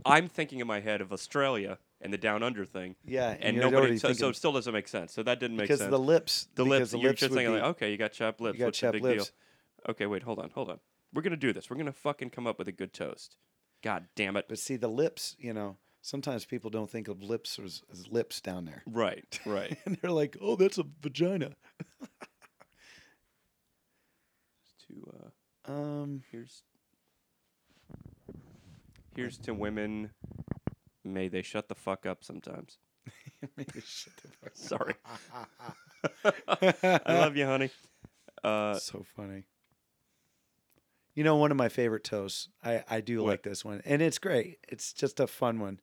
[0.04, 2.96] I'm thinking in my head of Australia and the down under thing.
[3.04, 5.12] Yeah, and And nobody, so, so it still doesn't make sense.
[5.12, 5.90] So that didn't make because sense.
[5.90, 6.48] the lips.
[6.54, 8.58] the lips, the you're lips just thinking be, like, okay, you got chapped lips.
[8.58, 9.24] you got What's chapped the big lips.
[9.26, 9.90] deal?
[9.90, 10.80] Okay, wait, hold on, hold on.
[11.12, 11.70] We're gonna do this.
[11.70, 13.36] We're gonna fucking come up with a good toast.
[13.84, 14.46] God damn it.
[14.48, 15.36] But see, the lips.
[15.38, 19.76] You know, sometimes people don't think of lips as, as lips down there, Right, right.
[19.84, 21.50] and they're like, "Oh, that's a vagina."
[24.88, 25.12] to
[25.68, 26.62] uh, Um, here's
[29.14, 30.10] here's to women.
[31.04, 32.78] May they shut the fuck up sometimes.
[33.56, 34.94] maybe shut the fuck Sorry.
[37.06, 37.70] I love you, honey.
[38.42, 39.44] Uh, so funny.
[41.14, 42.48] You know, one of my favorite toasts.
[42.64, 43.30] I, I do What?
[43.30, 44.58] like this one, and it's great.
[44.68, 45.80] It's just a fun one.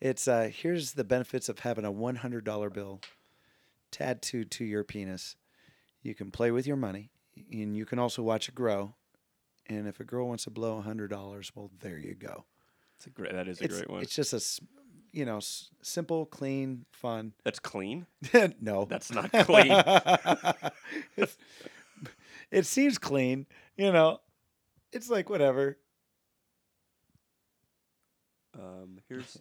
[0.00, 3.00] It's uh, here's the benefits of having a one hundred dollar bill
[3.90, 5.36] tattooed to your penis.
[6.02, 7.10] You can play with your money,
[7.52, 8.94] and you can also watch it grow.
[9.66, 12.44] And if a girl wants to blow a hundred dollars, well, there you go.
[12.96, 13.32] it's a great.
[13.32, 14.02] That is a It's, great one.
[14.02, 14.62] it's just a
[15.12, 17.32] you know, s- simple, clean, fun.
[17.44, 18.06] That's clean.
[18.60, 19.72] no, That's not clean.
[22.50, 24.20] It seems clean, you know.
[24.92, 25.78] It's like whatever.
[28.58, 29.38] Um, here's.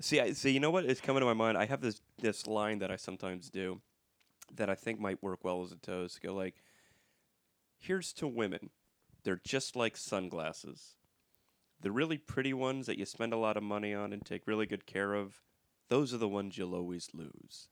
[0.00, 0.50] see, I, see.
[0.50, 1.58] You know what is coming to my mind?
[1.58, 3.80] I have this this line that I sometimes do,
[4.54, 6.22] that I think might work well as a toast.
[6.22, 6.56] Go like,
[7.78, 8.70] here's to women.
[9.24, 10.96] They're just like sunglasses.
[11.80, 14.66] The really pretty ones that you spend a lot of money on and take really
[14.66, 15.42] good care of,
[15.88, 17.68] those are the ones you'll always lose.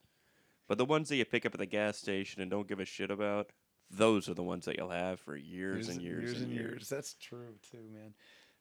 [0.70, 2.84] But the ones that you pick up at the gas station and don't give a
[2.84, 3.50] shit about,
[3.90, 6.88] those are the ones that you'll have for years, and years, and years.
[6.88, 8.14] That's true too, man.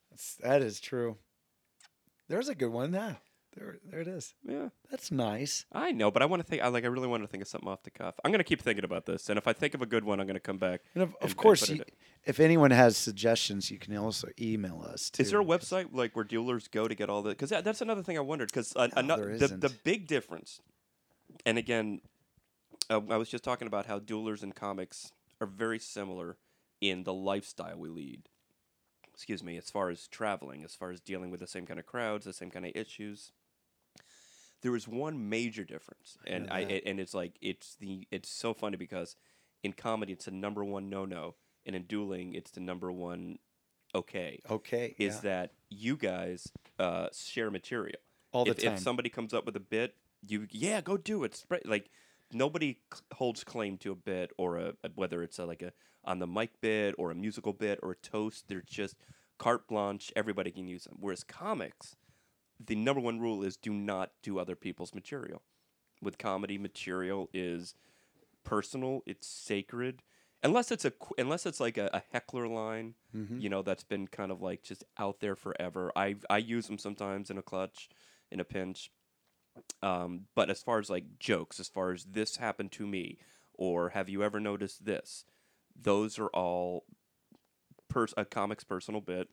[0.10, 1.18] That's that is true.
[2.28, 3.18] There's a good one now.
[3.56, 4.34] There, there it is.
[4.44, 5.66] Yeah, That's nice.
[5.72, 6.64] I know, but I want to think.
[6.64, 6.84] I like.
[6.84, 8.16] I really want to think of something off the cuff.
[8.26, 10.26] I'm gonna keep thinking about this, and if I think of a good one, I'm
[10.26, 10.82] gonna come back.
[10.96, 11.84] And of, and- of course, you,
[12.26, 15.12] if anyone has suggestions, you can also email us.
[15.12, 15.22] Too.
[15.22, 17.30] Is there a website like where duelers go to get all the?
[17.30, 18.50] Because that, that's another thing I wondered.
[18.52, 20.60] Because No, the the big difference,
[21.46, 22.02] and again,
[22.90, 26.38] uh, I was just talking about how duelers and comics are very similar
[26.82, 28.30] in the lifestyle we lead.
[29.14, 31.86] Excuse me, as far as traveling, as far as dealing with the same kind of
[31.86, 33.32] crowds, the same kind of issues.
[34.62, 38.54] There is one major difference, and know I and it's like it's the it's so
[38.54, 39.16] funny because
[39.64, 43.40] in comedy it's the number one no no, and in dueling it's the number one
[43.96, 44.96] okay Okay.
[44.98, 45.22] is yeah.
[45.22, 48.00] that you guys uh, share material.
[48.32, 48.74] all the if, time?
[48.74, 49.96] if somebody comes up with a bit,
[50.28, 51.36] you yeah, go do it.
[51.36, 51.90] Spread like
[52.32, 55.74] nobody c- holds claim to a bit or a, a- whether it's a, like a
[56.04, 58.46] on the mic bit or a musical bit or a toast.
[58.48, 58.96] They're just
[59.38, 60.12] carte blanche.
[60.16, 60.98] Everybody can use them.
[61.00, 61.96] Whereas comics,
[62.64, 65.42] the number one rule is do not do other people's material.
[66.02, 67.76] With comedy, material is
[68.44, 69.02] personal.
[69.06, 70.02] It's sacred.
[70.42, 73.42] Unless it's a unless it's like a, a heckler line, Mhm.
[73.42, 75.92] you know, that's been kind of like just out there forever.
[75.98, 77.90] I I use them sometimes in a clutch,
[78.32, 78.90] in a pinch.
[79.82, 83.18] Um, but as far as like jokes, as far as this happened to me,
[83.54, 85.26] or have you ever noticed this?
[85.80, 86.86] Those are all
[87.90, 89.30] pers- a comic's personal bit,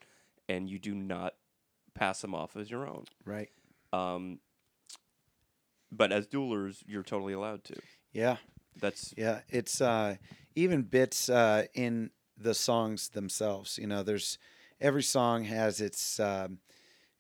[0.48, 1.34] and you do not
[1.94, 3.04] pass them off as your own.
[3.24, 3.50] right.
[3.92, 4.40] Um,
[5.90, 7.76] but as duelers, you're totally allowed to.
[8.12, 8.36] Yeah.
[8.78, 10.16] That's Yeah, it's uh,
[10.54, 13.78] even bits uh, in the songs themselves.
[13.78, 14.38] You know, there's
[14.80, 16.58] every song has its um,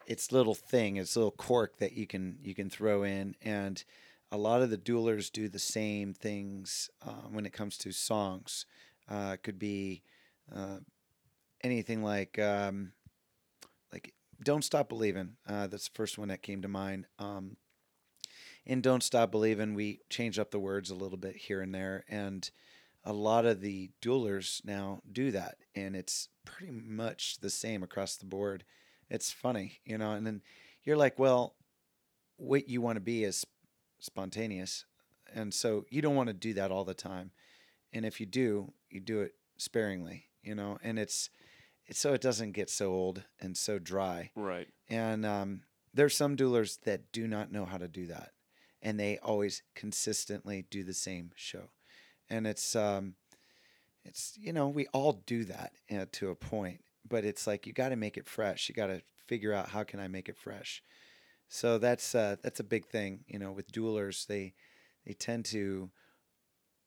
[0.06, 3.84] its little thing, its little quirk that you can you can throw in, and
[4.32, 8.66] a lot of the duelers do the same things uh, when it comes to songs.
[9.08, 10.02] Uh, it could be
[10.54, 10.78] uh,
[11.62, 12.92] anything like um,
[13.92, 17.06] like "Don't Stop Believing." Uh, that's the first one that came to mind.
[17.18, 17.56] Um,
[18.64, 22.04] in Don't Stop Believing, we change up the words a little bit here and there,
[22.08, 22.50] and
[23.04, 28.16] a lot of the duelers now do that, and it's pretty much the same across
[28.16, 28.64] the board.
[29.08, 30.42] It's funny, you know, and then
[30.84, 31.54] you're like, well,
[32.36, 33.46] what you want to be is
[33.98, 34.84] spontaneous,
[35.34, 37.30] and so you don't want to do that all the time,
[37.92, 41.30] and if you do, you do it sparingly, you know, and it's,
[41.86, 44.30] it's so it doesn't get so old and so dry.
[44.34, 44.68] right.
[44.88, 45.62] And um,
[45.94, 48.32] there's some duelers that do not know how to do that,
[48.82, 51.70] and they always consistently do the same show,
[52.28, 53.14] and it's um,
[54.04, 57.72] it's you know we all do that uh, to a point, but it's like you
[57.72, 58.68] got to make it fresh.
[58.68, 60.82] You got to figure out how can I make it fresh.
[61.48, 64.26] So that's uh, that's a big thing, you know, with duelers.
[64.26, 64.54] They
[65.06, 65.90] they tend to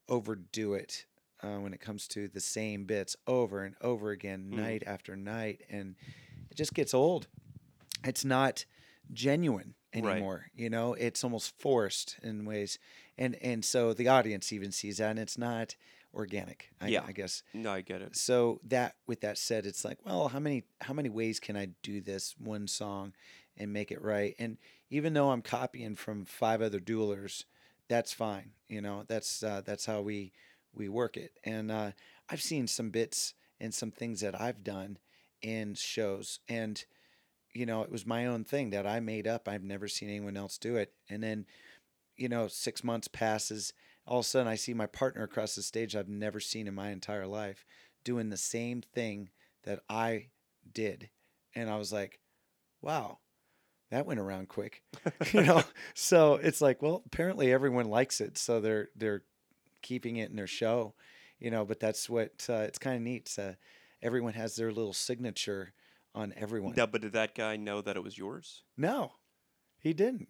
[0.07, 1.05] overdo it
[1.41, 4.55] uh, when it comes to the same bits over and over again, Mhm.
[4.57, 5.95] night after night, and
[6.49, 7.27] it just gets old.
[8.03, 8.65] It's not
[9.13, 10.03] genuine Right.
[10.15, 10.47] anymore.
[10.53, 12.79] You know, it's almost forced in ways,
[13.17, 15.75] and and so the audience even sees that, and it's not
[16.13, 16.69] organic.
[16.81, 17.03] I, Yeah.
[17.07, 17.43] I guess.
[17.53, 18.15] No, I get it.
[18.15, 21.69] So that, with that said, it's like, well, how many how many ways can I
[21.83, 23.13] do this one song
[23.57, 24.35] and make it right?
[24.39, 24.57] And
[24.89, 27.45] even though I'm copying from five other duelers,
[27.87, 28.51] that's fine.
[28.67, 30.31] You know, that's uh, that's how we
[30.73, 31.33] we work it.
[31.43, 31.91] And uh,
[32.29, 34.97] I've seen some bits and some things that I've done
[35.41, 36.83] in shows, and
[37.53, 39.47] you know, it was my own thing that I made up.
[39.47, 40.93] I've never seen anyone else do it.
[41.09, 41.45] And then,
[42.15, 43.73] you know, six months passes.
[44.09, 46.73] All of a sudden, I see my partner across the stage I've never seen in
[46.73, 47.63] my entire life
[48.03, 49.29] doing the same thing
[49.65, 50.29] that I
[50.73, 51.11] did.
[51.53, 52.19] And I was like,
[52.81, 53.19] wow,
[53.91, 54.81] that went around quick.
[55.31, 55.61] you know,
[55.93, 58.39] so it's like, well, apparently everyone likes it.
[58.39, 59.21] So they're, they're
[59.83, 60.95] keeping it in their show,
[61.37, 63.35] you know, but that's what, uh, it's kind of neat.
[63.37, 63.51] Uh,
[64.01, 65.73] everyone has their little signature
[66.15, 66.73] on everyone.
[66.75, 68.63] Now, but did that guy know that it was yours?
[68.75, 69.11] No,
[69.77, 70.29] he didn't.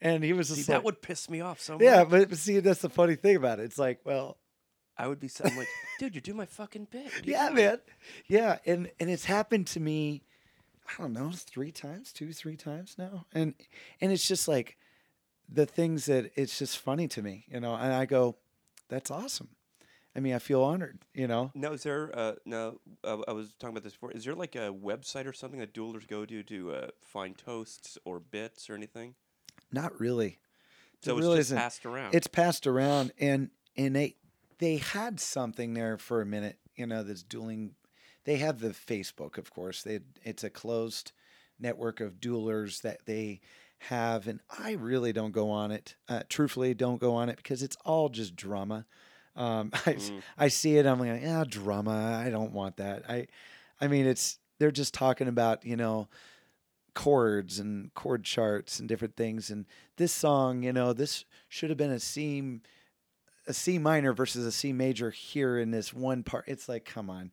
[0.00, 2.10] And he was See, just that would piss me off so yeah, much.
[2.10, 3.64] but, but see, that's the funny thing about it.
[3.64, 4.36] It's like, well,
[4.96, 7.06] I would be I'm like, dude, you're doing my fucking bit.
[7.24, 7.78] You yeah, man,
[8.26, 10.22] yeah, and and it's happened to me,
[10.88, 13.54] I don't know, three times, two, three times now, and
[14.00, 14.76] and it's just like
[15.48, 18.36] the things that it's just funny to me, you know, and I go,
[18.88, 19.48] that's awesome.
[20.16, 21.52] I mean, I feel honored, you know.
[21.54, 22.10] No, is there?
[22.12, 24.10] Uh, no, uh, I was talking about this before.
[24.10, 27.98] Is there like a website or something that duelers go to to uh, find toasts
[28.04, 29.14] or bits or anything?
[29.72, 30.38] Not really.
[31.02, 31.58] So it's really just isn't.
[31.58, 32.14] passed around.
[32.14, 34.16] It's passed around, and and they
[34.58, 36.58] they had something there for a minute.
[36.76, 37.74] You know, this dueling.
[38.24, 39.82] They have the Facebook, of course.
[39.82, 41.12] They it's a closed
[41.58, 43.40] network of duelers that they
[43.78, 45.94] have, and I really don't go on it.
[46.08, 48.86] Uh, truthfully, don't go on it because it's all just drama.
[49.36, 50.22] Um, I, Mm.
[50.36, 50.86] I see it.
[50.86, 52.20] I'm like, yeah, drama.
[52.24, 53.08] I don't want that.
[53.08, 53.28] I,
[53.80, 56.08] I mean, it's they're just talking about you know
[56.98, 59.50] chords and chord charts and different things.
[59.50, 59.66] And
[59.98, 62.58] this song, you know, this should have been a C,
[63.46, 66.46] a C minor versus a C major here in this one part.
[66.48, 67.30] It's like, come on,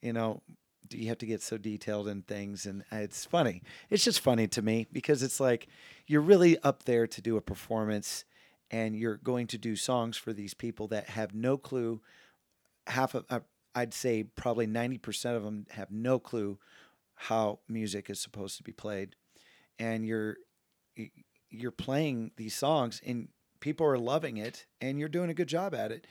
[0.00, 0.42] you know,
[0.88, 2.66] do you have to get so detailed in things?
[2.66, 3.64] And it's funny.
[3.90, 5.66] It's just funny to me because it's like
[6.06, 8.24] you're really up there to do a performance
[8.70, 12.00] and you're going to do songs for these people that have no clue.
[12.86, 13.40] Half of, uh,
[13.74, 16.60] I'd say probably 90% of them have no clue
[17.24, 19.14] how music is supposed to be played.
[19.78, 20.36] And you're,
[21.50, 23.28] you're playing these songs and
[23.60, 26.06] people are loving it and you're doing a good job at it.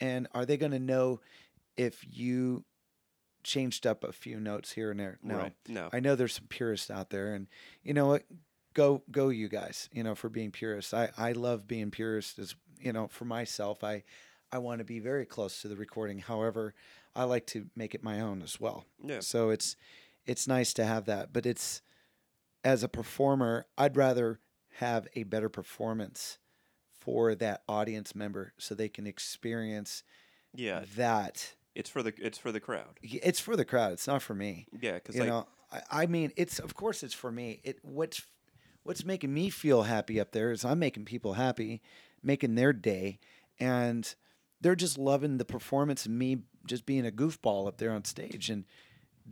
[0.00, 1.20] And are they going to know
[1.76, 2.64] if you
[3.42, 5.18] changed up a few notes here and there?
[5.22, 5.36] No.
[5.36, 5.52] Right.
[5.68, 5.88] No.
[5.92, 7.46] I know there's some purists out there, and
[7.82, 8.24] you know what?
[8.74, 9.88] Go go, you guys.
[9.92, 10.94] You know, for being purists.
[10.94, 12.38] I I love being purist.
[12.38, 14.04] As you know, for myself, I
[14.52, 16.18] I want to be very close to the recording.
[16.18, 16.74] However,
[17.14, 18.84] I like to make it my own as well.
[19.04, 19.20] Yeah.
[19.20, 19.76] So it's
[20.26, 21.82] it's nice to have that, but it's
[22.64, 24.40] as a performer, I'd rather
[24.76, 26.38] have a better performance
[26.92, 30.02] for that audience member so they can experience
[30.54, 30.84] yeah.
[30.96, 31.54] that.
[31.74, 32.98] It's for the it's for the crowd.
[33.02, 33.92] It's for the crowd.
[33.92, 37.02] It's not for me Yeah, because you like know I, I mean it's of course
[37.02, 38.22] it's for me it what's
[38.82, 41.80] what's making me feel happy up there is i'm making people happy
[42.22, 43.18] making their day
[43.58, 44.14] and
[44.60, 48.50] they're just loving the performance and me just being a goofball up there on stage
[48.50, 48.64] and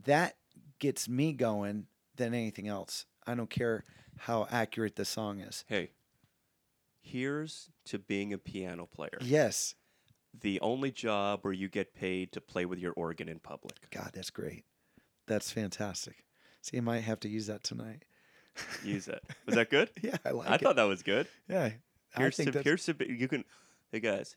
[0.05, 0.37] that
[0.78, 1.86] gets me going
[2.16, 3.84] than anything else i don't care
[4.18, 5.90] how accurate the song is hey,
[7.00, 9.18] here's to being a piano player.
[9.20, 9.74] yes
[10.40, 13.74] The only job where you get paid to play with your organ in public.
[13.90, 14.64] god that's great
[15.26, 16.24] that's fantastic
[16.60, 18.04] see i might have to use that tonight
[18.82, 19.22] Use it.
[19.46, 19.88] Was that good?
[20.02, 20.50] yeah i like it.
[20.50, 21.28] I it thought that was good.
[21.48, 21.70] yeah
[22.16, 23.44] I Here's think to that's here's to be, you can
[23.92, 24.34] hey guys.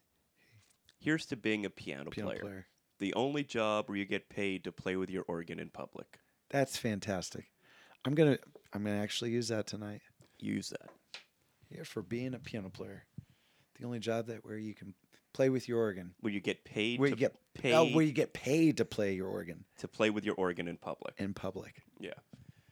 [0.99, 2.39] Here's to being a piano, piano player.
[2.41, 2.67] player.
[2.99, 6.19] The only job where you get paid to play with your organ in public.
[6.51, 7.49] That's fantastic.
[8.05, 8.37] I'm gonna
[8.73, 10.01] I'm gonna actually use that tonight.
[10.39, 10.89] Use that.
[11.69, 13.05] Here for being a piano player.
[13.79, 14.93] The only job that where you can
[15.33, 16.13] play with your organ.
[16.19, 18.85] Where you get paid Where to you get paid oh, where you get paid to
[18.85, 21.15] play your organ to play with your organ in public.
[21.17, 21.81] in public.
[21.99, 22.13] Yeah.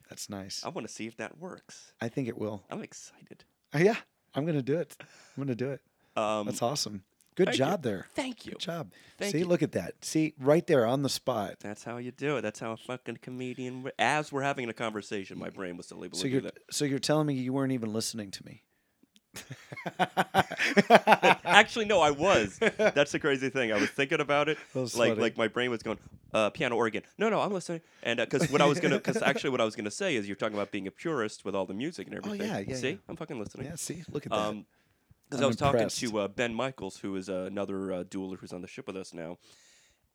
[0.09, 0.63] That's nice.
[0.65, 1.93] I want to see if that works.
[2.01, 2.63] I think it will.
[2.69, 3.45] I'm excited.
[3.73, 3.95] Uh, yeah,
[4.33, 4.97] I'm gonna do it.
[4.99, 5.81] I'm gonna do it.
[6.17, 7.03] Um, That's awesome.
[7.39, 7.65] Good thank you.
[7.65, 8.07] job there.
[8.15, 8.51] Thank you.
[8.51, 8.91] Good job.
[9.17, 9.45] Thank See, you.
[9.45, 9.93] look at that.
[10.03, 11.55] See, right there on the spot.
[11.61, 12.41] That's how you do it.
[12.41, 13.89] That's how a fucking comedian.
[13.97, 16.57] As we're having a conversation, my brain was still able So to you're do that.
[16.69, 18.63] so you're telling me you weren't even listening to me.
[21.45, 22.59] Actually, no, I was.
[22.77, 23.71] That's the crazy thing.
[23.71, 24.57] I was thinking about it.
[24.73, 25.13] Like, funny.
[25.15, 25.97] like my brain was going,
[26.33, 27.03] uh, piano organ.
[27.17, 27.81] No, no, I'm listening.
[28.03, 30.35] And because what I was gonna, because actually what I was gonna say is you're
[30.35, 32.41] talking about being a purist with all the music and everything.
[32.41, 32.67] Oh, everything.
[32.69, 32.95] yeah, yeah, See, yeah.
[33.07, 33.67] I'm fucking listening.
[33.67, 34.37] yeah, see, look at that.
[34.39, 34.65] Um,
[35.29, 38.53] because I was talking to uh, Ben Michaels, who is uh, another uh, dueler who's
[38.53, 39.37] on the ship with us now,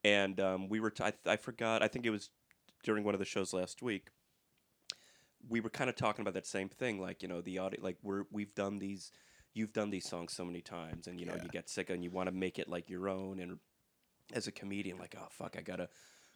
[0.03, 0.91] and um, we were.
[0.91, 1.83] T- I, I forgot.
[1.83, 2.31] I think it was
[2.83, 4.09] during one of the shows last week.
[5.49, 7.97] We were kind of talking about that same thing, like you know, the audio, like
[8.03, 9.13] we're we've done these,
[9.53, 11.43] you've done these songs so many times, and you know, Yeah.
[11.45, 13.39] you get sick and you want to make it like your own.
[13.41, 13.59] And
[14.33, 15.89] as a comedian, like, oh fuck, I gotta,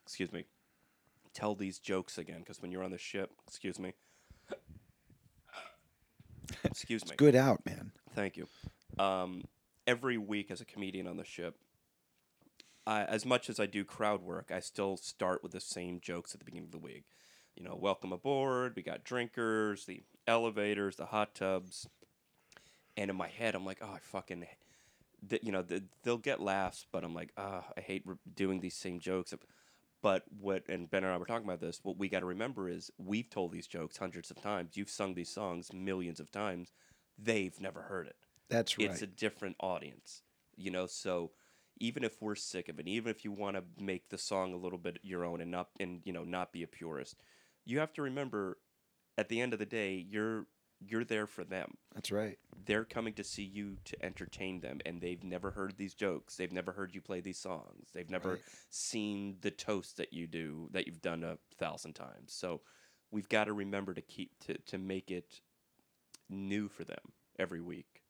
[0.05, 0.45] excuse me,
[1.33, 3.95] tell these jokes again because when you're on the ship, excuse me,
[6.64, 7.93] excuse me, Good out, man.
[8.18, 8.48] Thank you.
[8.98, 9.44] Um,
[9.87, 11.54] every week as a comedian on the ship,
[12.85, 16.35] I, as much as I do crowd work, I still start with the same jokes
[16.35, 17.04] at the beginning of the week.
[17.54, 18.72] You know, welcome aboard.
[18.74, 21.88] We got drinkers, the elevators, the hot tubs.
[22.96, 24.44] And in my head, I'm like, oh, I fucking,
[25.31, 28.59] th- you know, th- they'll get laughs, but I'm like, ah, I hate re- doing
[28.59, 29.33] these same jokes.
[30.02, 32.68] But what, and Ben and I were talking about this, what we got to remember
[32.68, 34.76] is we've told these jokes hundreds of times.
[34.76, 36.72] You've sung these songs millions of times.
[37.18, 38.16] They've never heard it
[38.48, 38.87] That's right.
[38.87, 40.22] it's a different audience
[40.57, 41.33] you know so
[41.81, 44.57] even if we're sick of it even if you want to make the song a
[44.57, 47.22] little bit your own and not and you know not be a purist
[47.64, 48.59] you have to remember
[49.18, 50.46] at the end of the day you're
[50.81, 52.38] you're there for them That's right.
[52.64, 56.53] they're coming to see you to entertain them and they've never heard these jokes they've
[56.53, 58.40] never heard you play these songs they've never Right.
[58.70, 62.61] seen the toast that you do that you've done a thousand times so
[63.11, 65.40] we've got to remember to keep to, to make it
[66.29, 68.03] new for them every week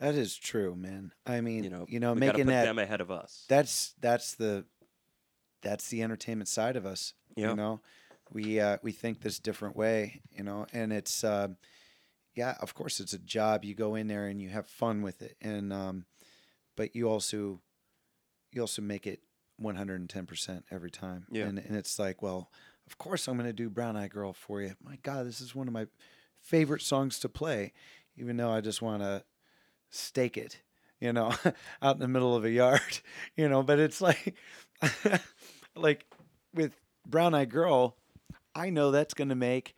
[0.00, 1.12] That is true, man.
[1.26, 3.44] I mean, you know, you know, making that them ahead of us.
[3.48, 4.64] that's that's the
[5.62, 7.14] that's the entertainment side of us.
[7.36, 7.50] Yeah.
[7.50, 7.80] You know,
[8.32, 10.22] we uh, we think this different way.
[10.30, 11.48] You know, and it's uh,
[12.34, 13.64] yeah, of course, it's a job.
[13.64, 16.06] You go in there and you have fun with it, and um,
[16.76, 17.60] but you also
[18.52, 19.20] you also make it
[19.58, 21.26] one hundred and ten percent every time.
[21.30, 21.44] Yeah.
[21.44, 22.50] and and it's like, well,
[22.86, 24.74] of course, I'm going to do Brown Eyed Girl for you.
[24.82, 25.86] My God, this is one of my
[26.40, 27.72] favorite songs to play,
[28.16, 29.24] even though I just want to
[29.90, 30.60] stake it,
[31.00, 31.32] you know,
[31.82, 33.00] out in the middle of a yard,
[33.36, 33.62] you know.
[33.62, 34.34] But it's like,
[35.74, 36.06] like
[36.54, 36.74] with
[37.06, 37.96] Brown Eyed Girl,
[38.54, 39.74] I know that's going to make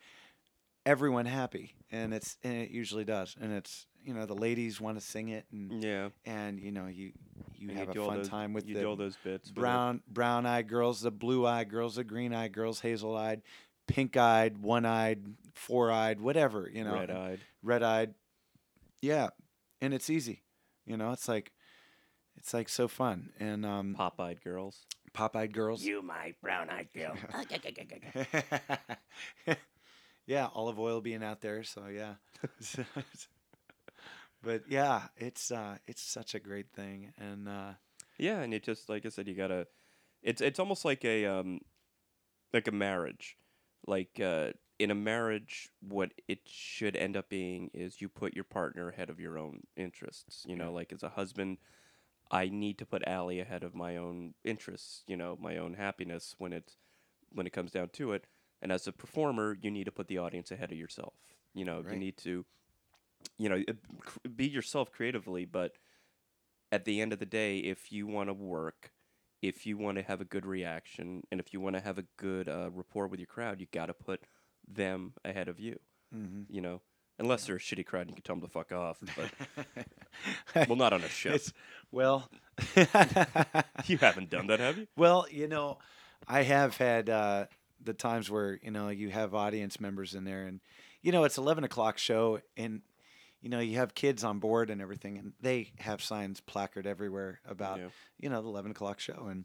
[0.85, 4.99] everyone happy, and it's and it usually does, and it's you know the ladies want
[4.99, 6.09] to sing it, and Yeah.
[6.25, 7.11] and you know you
[7.55, 9.49] you And have do a fun those- time with you the do all those bits.
[9.51, 13.41] brown brown eyed girls, the blue eyed girls, the green eyed girls, hazel eyed,
[13.87, 15.23] pink eyed, one eyed,
[15.53, 16.93] four eyed, whatever, you know.
[16.93, 17.39] red eyed.
[17.61, 18.13] Red eyed.
[19.01, 19.29] Yeah.
[19.81, 20.43] And it's easy.
[20.85, 21.51] You know, it's like
[22.37, 23.29] it's like so fun.
[23.39, 24.85] And um Pop eyed girls.
[25.13, 25.83] pop eyed girls.
[25.83, 27.15] You my brown eyed girl.
[30.25, 32.15] yeah, Olive Oyl being out there, so yeah.
[34.43, 37.13] but yeah, it's uh it's such a great thing.
[37.17, 37.73] And uh
[38.17, 39.67] Yeah, and it just like I said, you gotta.
[40.21, 41.59] It's it's almost like a um,
[42.53, 43.37] like a marriage.
[43.85, 48.43] Like uh, in a marriage, what it should end up being is you put your
[48.43, 50.45] partner ahead of your own interests.
[50.47, 51.57] You know, like as a husband,
[52.31, 55.03] I need to put Allie ahead of my own interests.
[55.07, 56.77] You know, my own happiness when it
[57.31, 58.25] when it comes down to it.
[58.61, 61.13] And as a performer, you need to put the audience ahead of yourself.
[61.53, 62.45] You know, you need to,
[63.37, 63.61] you know,
[64.35, 65.73] be yourself creatively, but
[66.71, 68.92] at the end of the day, if you want to work,
[69.43, 72.05] if you want to have a good reaction, and if you want to have a
[72.17, 74.21] good uh, rapport with your crowd, you got to put
[74.67, 75.77] them ahead of you.
[76.15, 76.45] mhm.
[76.49, 76.81] You know,
[77.19, 78.97] unless they're a shitty crowd, and you can tell them to fuck off.
[80.55, 81.33] But well, not on a ship.
[81.35, 81.53] It's
[81.91, 82.29] well
[83.85, 84.87] you haven't done that, have you?
[84.95, 85.79] Well, you know,
[86.27, 87.45] I have had uh,
[87.83, 90.61] the times where you know you have audience members in there, and
[91.01, 92.81] you know it's eleven o'clock show, and
[93.43, 97.41] you know you have kids on board and everything, and they have signs placard everywhere
[97.45, 97.89] about Yeah.
[98.17, 99.43] you know the eleven o'clock show, and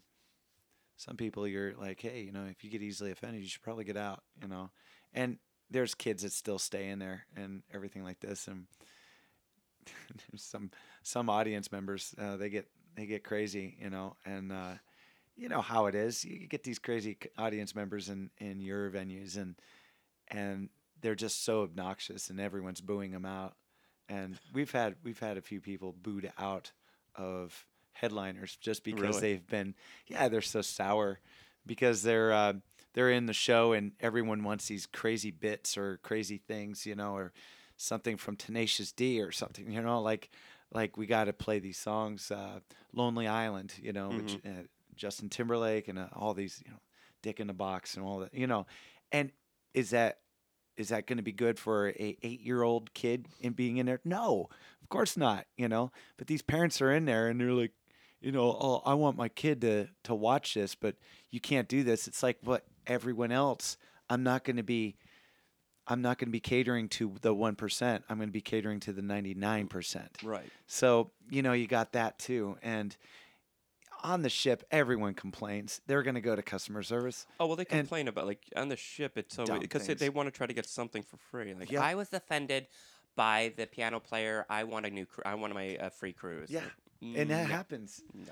[0.95, 3.83] some people you're like, hey, you know, if you get easily offended, you should probably
[3.83, 4.69] get out, you know,
[5.13, 5.37] and
[5.69, 8.67] there's kids that still stay in there and everything like this, and
[10.31, 10.71] there's some
[11.03, 14.73] some audience members uh, they get they get crazy, you know, and uh,
[15.35, 16.23] you know how it is.
[16.23, 19.55] You get these crazy audience members in in your venues, and
[20.29, 20.69] and
[21.01, 23.55] they're just so obnoxious, and everyone's booing them out.
[24.09, 26.71] And we've had we've had a few people booed out
[27.15, 29.19] of headliners just because Really?
[29.21, 29.75] they've been
[30.07, 31.19] yeah they're so sour
[31.65, 32.53] because they're uh,
[32.93, 37.15] they're in the show and everyone wants these crazy bits or crazy things, you know,
[37.15, 37.31] or
[37.77, 40.29] something from Tenacious D or something, you know, like
[40.73, 42.59] like we got to play these songs, uh,
[42.93, 44.63] Lonely Island, you know, which uh,
[44.95, 46.77] Justin Timberlake and uh, all these, you know,
[47.21, 48.65] Dick in the Box and all that, you know,
[49.11, 49.31] and
[49.73, 50.19] is that
[50.79, 53.85] is that going to be good for a eight year old kid in being in
[53.85, 53.99] there?
[54.05, 54.49] No,
[54.81, 55.91] of course not, you know.
[56.17, 57.73] But these parents are in there and they're like,
[58.21, 60.95] you know, oh, I want my kid to to watch this, but
[61.29, 62.07] you can't do this.
[62.07, 63.77] It's like what everyone else.
[64.09, 64.95] I'm not going to be.
[65.91, 68.03] I'm not going to be catering to the one percent.
[68.09, 70.17] I'm going to be catering to the ninety nine percent.
[70.23, 70.49] Right.
[70.65, 72.95] So you know, you got that too, and
[74.03, 75.81] on the ship, everyone complains.
[75.87, 77.25] They're going to go to customer service.
[77.39, 79.17] Oh well, they complain about like on the ship.
[79.17, 79.99] It's so Dumb because they, things.
[79.99, 81.53] they want to try to get something for free.
[81.53, 81.81] Like Yep.
[81.81, 82.67] I was offended
[83.15, 84.45] by the piano player.
[84.49, 85.05] I want a new.
[85.05, 86.49] Cru- I want my uh, free cruise.
[86.49, 86.61] Yeah.
[87.01, 87.53] Like, and that no.
[87.53, 88.01] happens.
[88.13, 88.31] No.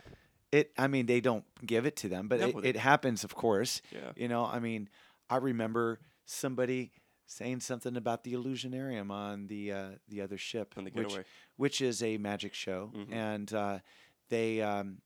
[0.51, 0.71] It.
[0.77, 3.35] I mean, they don't give it to them, but No, it, they- it happens, of
[3.35, 3.81] course.
[3.91, 4.11] Yeah.
[4.15, 4.89] You know, I mean,
[5.29, 6.91] I remember somebody
[7.25, 11.25] saying something about the Illusionarium on the uh, the other ship, On the which getaway.
[11.57, 13.11] which is a magic show, Mhm.
[13.13, 13.79] and uh,
[14.29, 14.99] they, um,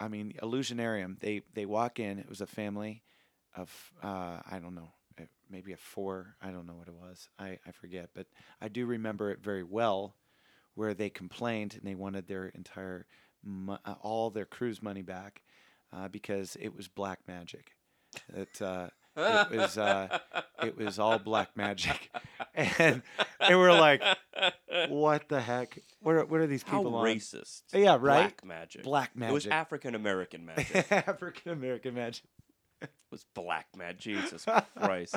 [0.00, 1.18] I mean, Illusionarium.
[1.20, 2.18] They they walk in.
[2.18, 3.02] It was a family
[3.56, 3.70] of
[4.02, 6.36] uh, I don't know, uh, maybe a four.
[6.42, 7.28] I don't know what it was.
[7.38, 8.26] I I forget, but
[8.60, 10.16] I do remember it very well,
[10.74, 13.06] where they complained and they wanted their entire
[13.68, 15.42] uh, all their cruise money back
[15.92, 17.72] uh, because it was black magic.
[18.34, 20.18] It uh, it was uh,
[20.62, 22.10] it was all black magic,
[22.54, 23.02] and
[23.48, 24.02] they were like,
[24.88, 25.78] "What the heck?
[26.00, 27.62] What are, what are these How people on?" racist.
[27.72, 28.00] Yeah, right.
[28.00, 28.82] Black magic.
[28.82, 29.30] Black magic.
[29.30, 29.46] It was.
[29.46, 30.90] African American magic.
[30.90, 32.24] African American magic.
[32.82, 33.98] It was black magic.
[34.00, 34.44] Jesus
[34.76, 35.16] Christ.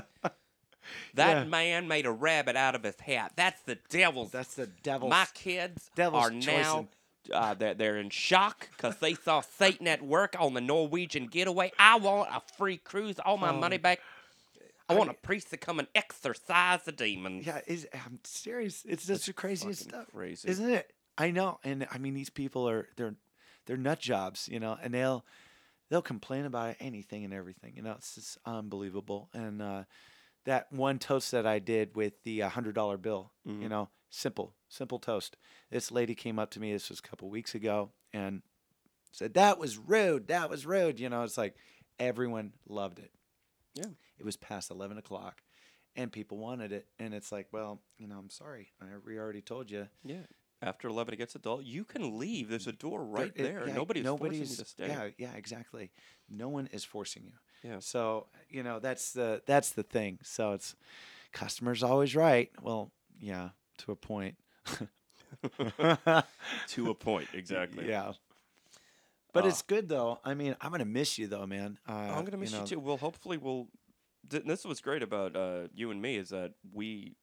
[1.16, 1.44] That Yeah.
[1.46, 3.34] man made a rabbit out of his hat.
[3.36, 4.32] That's the devil's.
[4.32, 5.10] That's the devil's.
[5.10, 6.88] My kids devil's are choice now.
[7.32, 11.72] Uh, they're, they're in shock because they saw Satan at work on the Norwegian getaway.
[11.80, 13.58] I want a free cruise, all my Oh.
[13.60, 14.00] money back.
[14.90, 17.46] I want a priest to come and exorcise the demons.
[17.46, 18.86] yeah, is I'm serious.
[18.88, 20.48] It's just the craziest stuff, crazy.
[20.48, 20.94] isn't it?
[21.18, 23.16] I know, and I mean these people are they're
[23.66, 25.26] they're nut jobs, you know, and they'll
[25.90, 27.74] they'll complain about anything and everything.
[27.76, 29.30] You know, it's just unbelievable.
[29.34, 29.84] And uh,
[30.46, 33.70] that one toast that I did with the hundred dollar bill, you Mhm.
[33.70, 35.38] know, simple, simple toast.
[35.72, 36.72] This lady came up to me.
[36.74, 38.42] This was a couple weeks ago, and
[39.12, 40.28] said that was rude.
[40.28, 41.00] That was rude.
[41.00, 41.56] You know, it's like
[42.00, 43.12] everyone loved it.
[43.74, 43.86] Yeah.
[44.20, 45.42] It was past eleven o'clock,
[45.96, 49.42] and people wanted it, and it's like, well, you know, I'm sorry, I we already
[49.42, 49.88] told you.
[50.04, 50.24] Yeah.
[50.60, 51.66] After 11, it gets adult.
[51.66, 52.50] You can leave.
[52.50, 53.68] There's a door right it- there.
[53.68, 54.88] yeah, nobody's, nobody's forcing you to stay.
[54.88, 55.92] Yeah, yeah, exactly.
[56.28, 57.34] No one is forcing you.
[57.70, 57.78] Yeah.
[57.80, 60.18] So you know that's the that's the thing.
[60.24, 60.76] So it's
[61.32, 62.50] customers always right.
[62.60, 63.50] Well, yeah,
[63.80, 64.36] to a point.
[66.68, 67.88] to a point, exactly.
[67.88, 68.14] Yeah.
[69.34, 70.20] But Uh, it's good though.
[70.24, 71.78] I mean, I'm gonna miss you though, man.
[71.88, 72.80] Uh, I'm gonna miss you, know, too.
[72.80, 73.68] Well, hopefully, we'll.
[74.30, 77.16] Th- this was great about uh, you and me is that we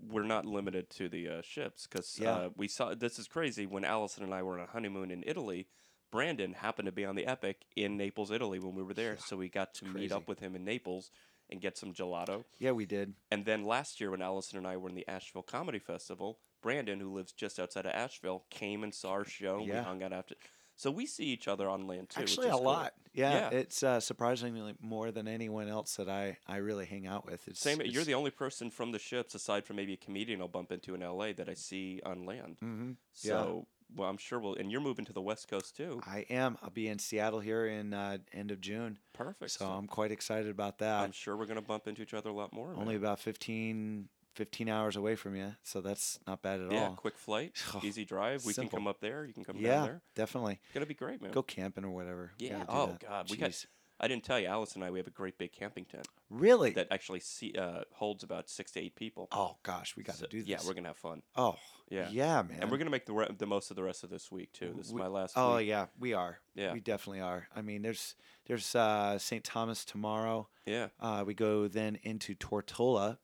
[0.00, 2.30] we're not limited to the uh, ships because Yeah.
[2.34, 5.22] uh, we saw this is crazy when Allison and I were on a honeymoon in
[5.26, 5.66] Italy.
[6.10, 9.36] Brandon happened to be on the Epic in Naples, Italy, when we were there, so
[9.36, 11.10] we got to meet up with him in Naples
[11.50, 12.44] and get some gelato.
[12.58, 13.14] Yeah, we did.
[13.30, 16.98] And then last year, when Allison and I were in the Asheville Comedy Festival, Brandon,
[16.98, 19.58] who lives just outside of Asheville, came and saw our show.
[19.58, 20.34] and We hung out after.
[20.78, 22.20] So we see each other on land too.
[22.20, 22.64] which Actually, is a cool.
[22.64, 22.92] lot.
[23.14, 23.58] Yeah, Yeah.
[23.60, 27.46] it's uh, surprisingly more than anyone else that I I really hang out with.
[27.48, 27.80] It's Same.
[27.82, 30.94] You're the only person from the ships, aside from maybe a comedian I'll bump into
[30.94, 32.58] in LA, that I see on land.
[32.62, 32.96] Mhm.
[33.14, 34.56] So, well, I'm sure we'll.
[34.56, 36.00] And you're moving to the West Coast too.
[36.04, 36.58] I am.
[36.62, 39.52] I'll be in Seattle here in uh, end of June, Perfect.
[39.52, 41.04] so I'm quite excited about that.
[41.04, 42.72] I'm sure we're gonna bump into each other a lot more.
[42.72, 42.80] man.
[42.82, 46.90] Only about 15, 15 hours away from you, so that's not bad at yeah, all.
[46.90, 48.44] Yeah, quick flight, Oh, easy drive.
[48.44, 48.70] We simple.
[48.70, 49.24] can come up there.
[49.24, 50.02] You can come down Yeah, there.
[50.14, 50.60] definitely.
[50.64, 51.32] It's gonna be great, man.
[51.32, 52.32] Go camping or whatever.
[52.38, 52.64] Yeah.
[52.68, 53.00] Oh that.
[53.00, 53.64] God, we got.
[53.98, 54.90] I didn't tell you, Alice and I.
[54.90, 56.72] We have a great big camping tent really.
[56.72, 59.26] that actually see, uh, holds about six to eight people.
[59.32, 60.48] oh gosh, we got to So- do this.
[60.48, 61.22] Yeah, we're gonna have fun.
[61.34, 61.56] Oh
[61.88, 62.10] Yeah.
[62.10, 62.58] yeah, man.
[62.60, 64.74] And we're gonna make the re- the most of the rest of this week too.
[64.76, 65.32] This is my last.
[65.38, 65.68] Oh week.
[65.68, 66.40] yeah, we are.
[66.54, 66.74] Yeah.
[66.74, 67.48] we definitely are.
[67.56, 69.42] I mean, there's there's uh, St.
[69.42, 70.48] Thomas tomorrow.
[70.66, 70.88] yeah.
[71.00, 73.16] Uh, we go then into Tortola,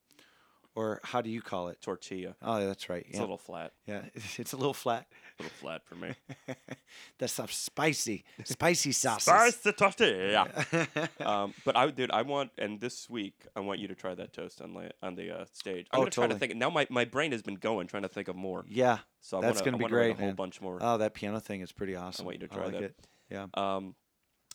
[0.74, 1.80] or how do you call it?
[1.80, 2.34] Tortilla.
[2.42, 3.04] Oh, that's right.
[3.08, 3.72] It's Yeah, a little flat.
[3.86, 4.02] yeah,
[4.38, 5.06] it's a little flat.
[5.38, 6.14] A little flat for me.
[7.18, 9.24] That's some spicy, spicy sauces.
[9.24, 10.46] Spice the tortilla.
[11.20, 14.32] um, but I, dude, I want, and this week I want you to try that
[14.32, 15.86] toast on the on the uh, stage.
[15.92, 16.54] I'm Oh, gonna try to think.
[16.56, 18.64] Now my, my brain has been going, trying to think of more.
[18.68, 18.98] yeah.
[19.20, 20.34] So I That's wanna, gonna I be great, A whole man.
[20.34, 20.78] bunch more.
[20.80, 22.24] Oh, that piano thing is pretty awesome.
[22.24, 22.82] I want you to try like that.
[22.82, 22.96] It.
[23.30, 23.46] Yeah.
[23.54, 23.94] um,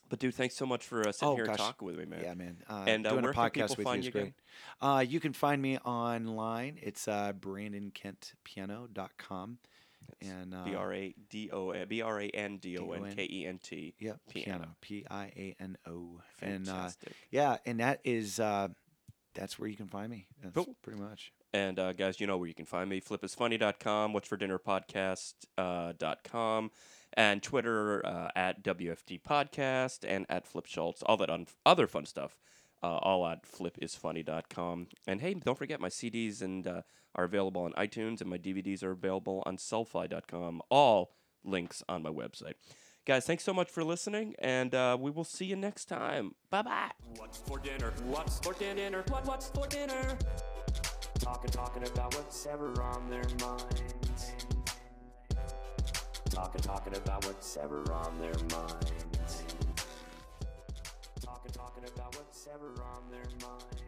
[0.09, 1.53] but dude, thanks so much for uh, sitting Oh, here gosh.
[1.53, 2.21] and talking with me, man.
[2.23, 2.57] Yeah, man.
[2.69, 4.33] Uh, And, uh, doing where a can podcast people with find you is you again?
[4.81, 4.89] great.
[4.89, 6.79] Uh, you can find me online.
[6.81, 9.57] It's uh, brandonkentpiano.com.
[10.21, 13.13] And uh, B R A D O B R A N D O N.
[13.13, 13.93] K E N T.
[13.99, 14.69] Yep, piano.
[14.81, 16.21] P I A N O.
[16.41, 17.11] And uh, Fantastic.
[17.29, 18.69] yeah, and that is uh,
[19.35, 20.27] that's where you can find me.
[20.41, 20.75] That's Cool.
[20.81, 21.33] pretty much.
[21.53, 22.99] And uh, guys, you know where you can find me.
[23.01, 26.71] Flipisfunny.com, what's for dinner podcast uh, dot com,
[27.17, 31.01] and Twitter uh, at WFD Podcast and at Flip Schultz.
[31.01, 31.29] All that
[31.65, 32.37] other fun stuff,
[32.83, 34.87] uh, all at flipisfunny.com.
[35.07, 36.81] And hey, don't forget my CDs and uh,
[37.15, 40.61] are available on iTunes, and my DVDs are available on Sellfy.com.
[40.69, 42.53] All links on my website.
[43.05, 46.35] Guys, thanks so much for listening, and uh, we will see you next time.
[46.51, 46.91] Bye bye.
[47.15, 47.93] What's for dinner?
[48.05, 49.03] What's for dinner?
[49.07, 50.17] What, what's for dinner?
[51.19, 54.46] Talking, talking about what's ever on their minds.
[56.37, 59.43] Talking, talking about what's ever on their minds.
[61.19, 63.86] Talking, talking about what's ever on their minds.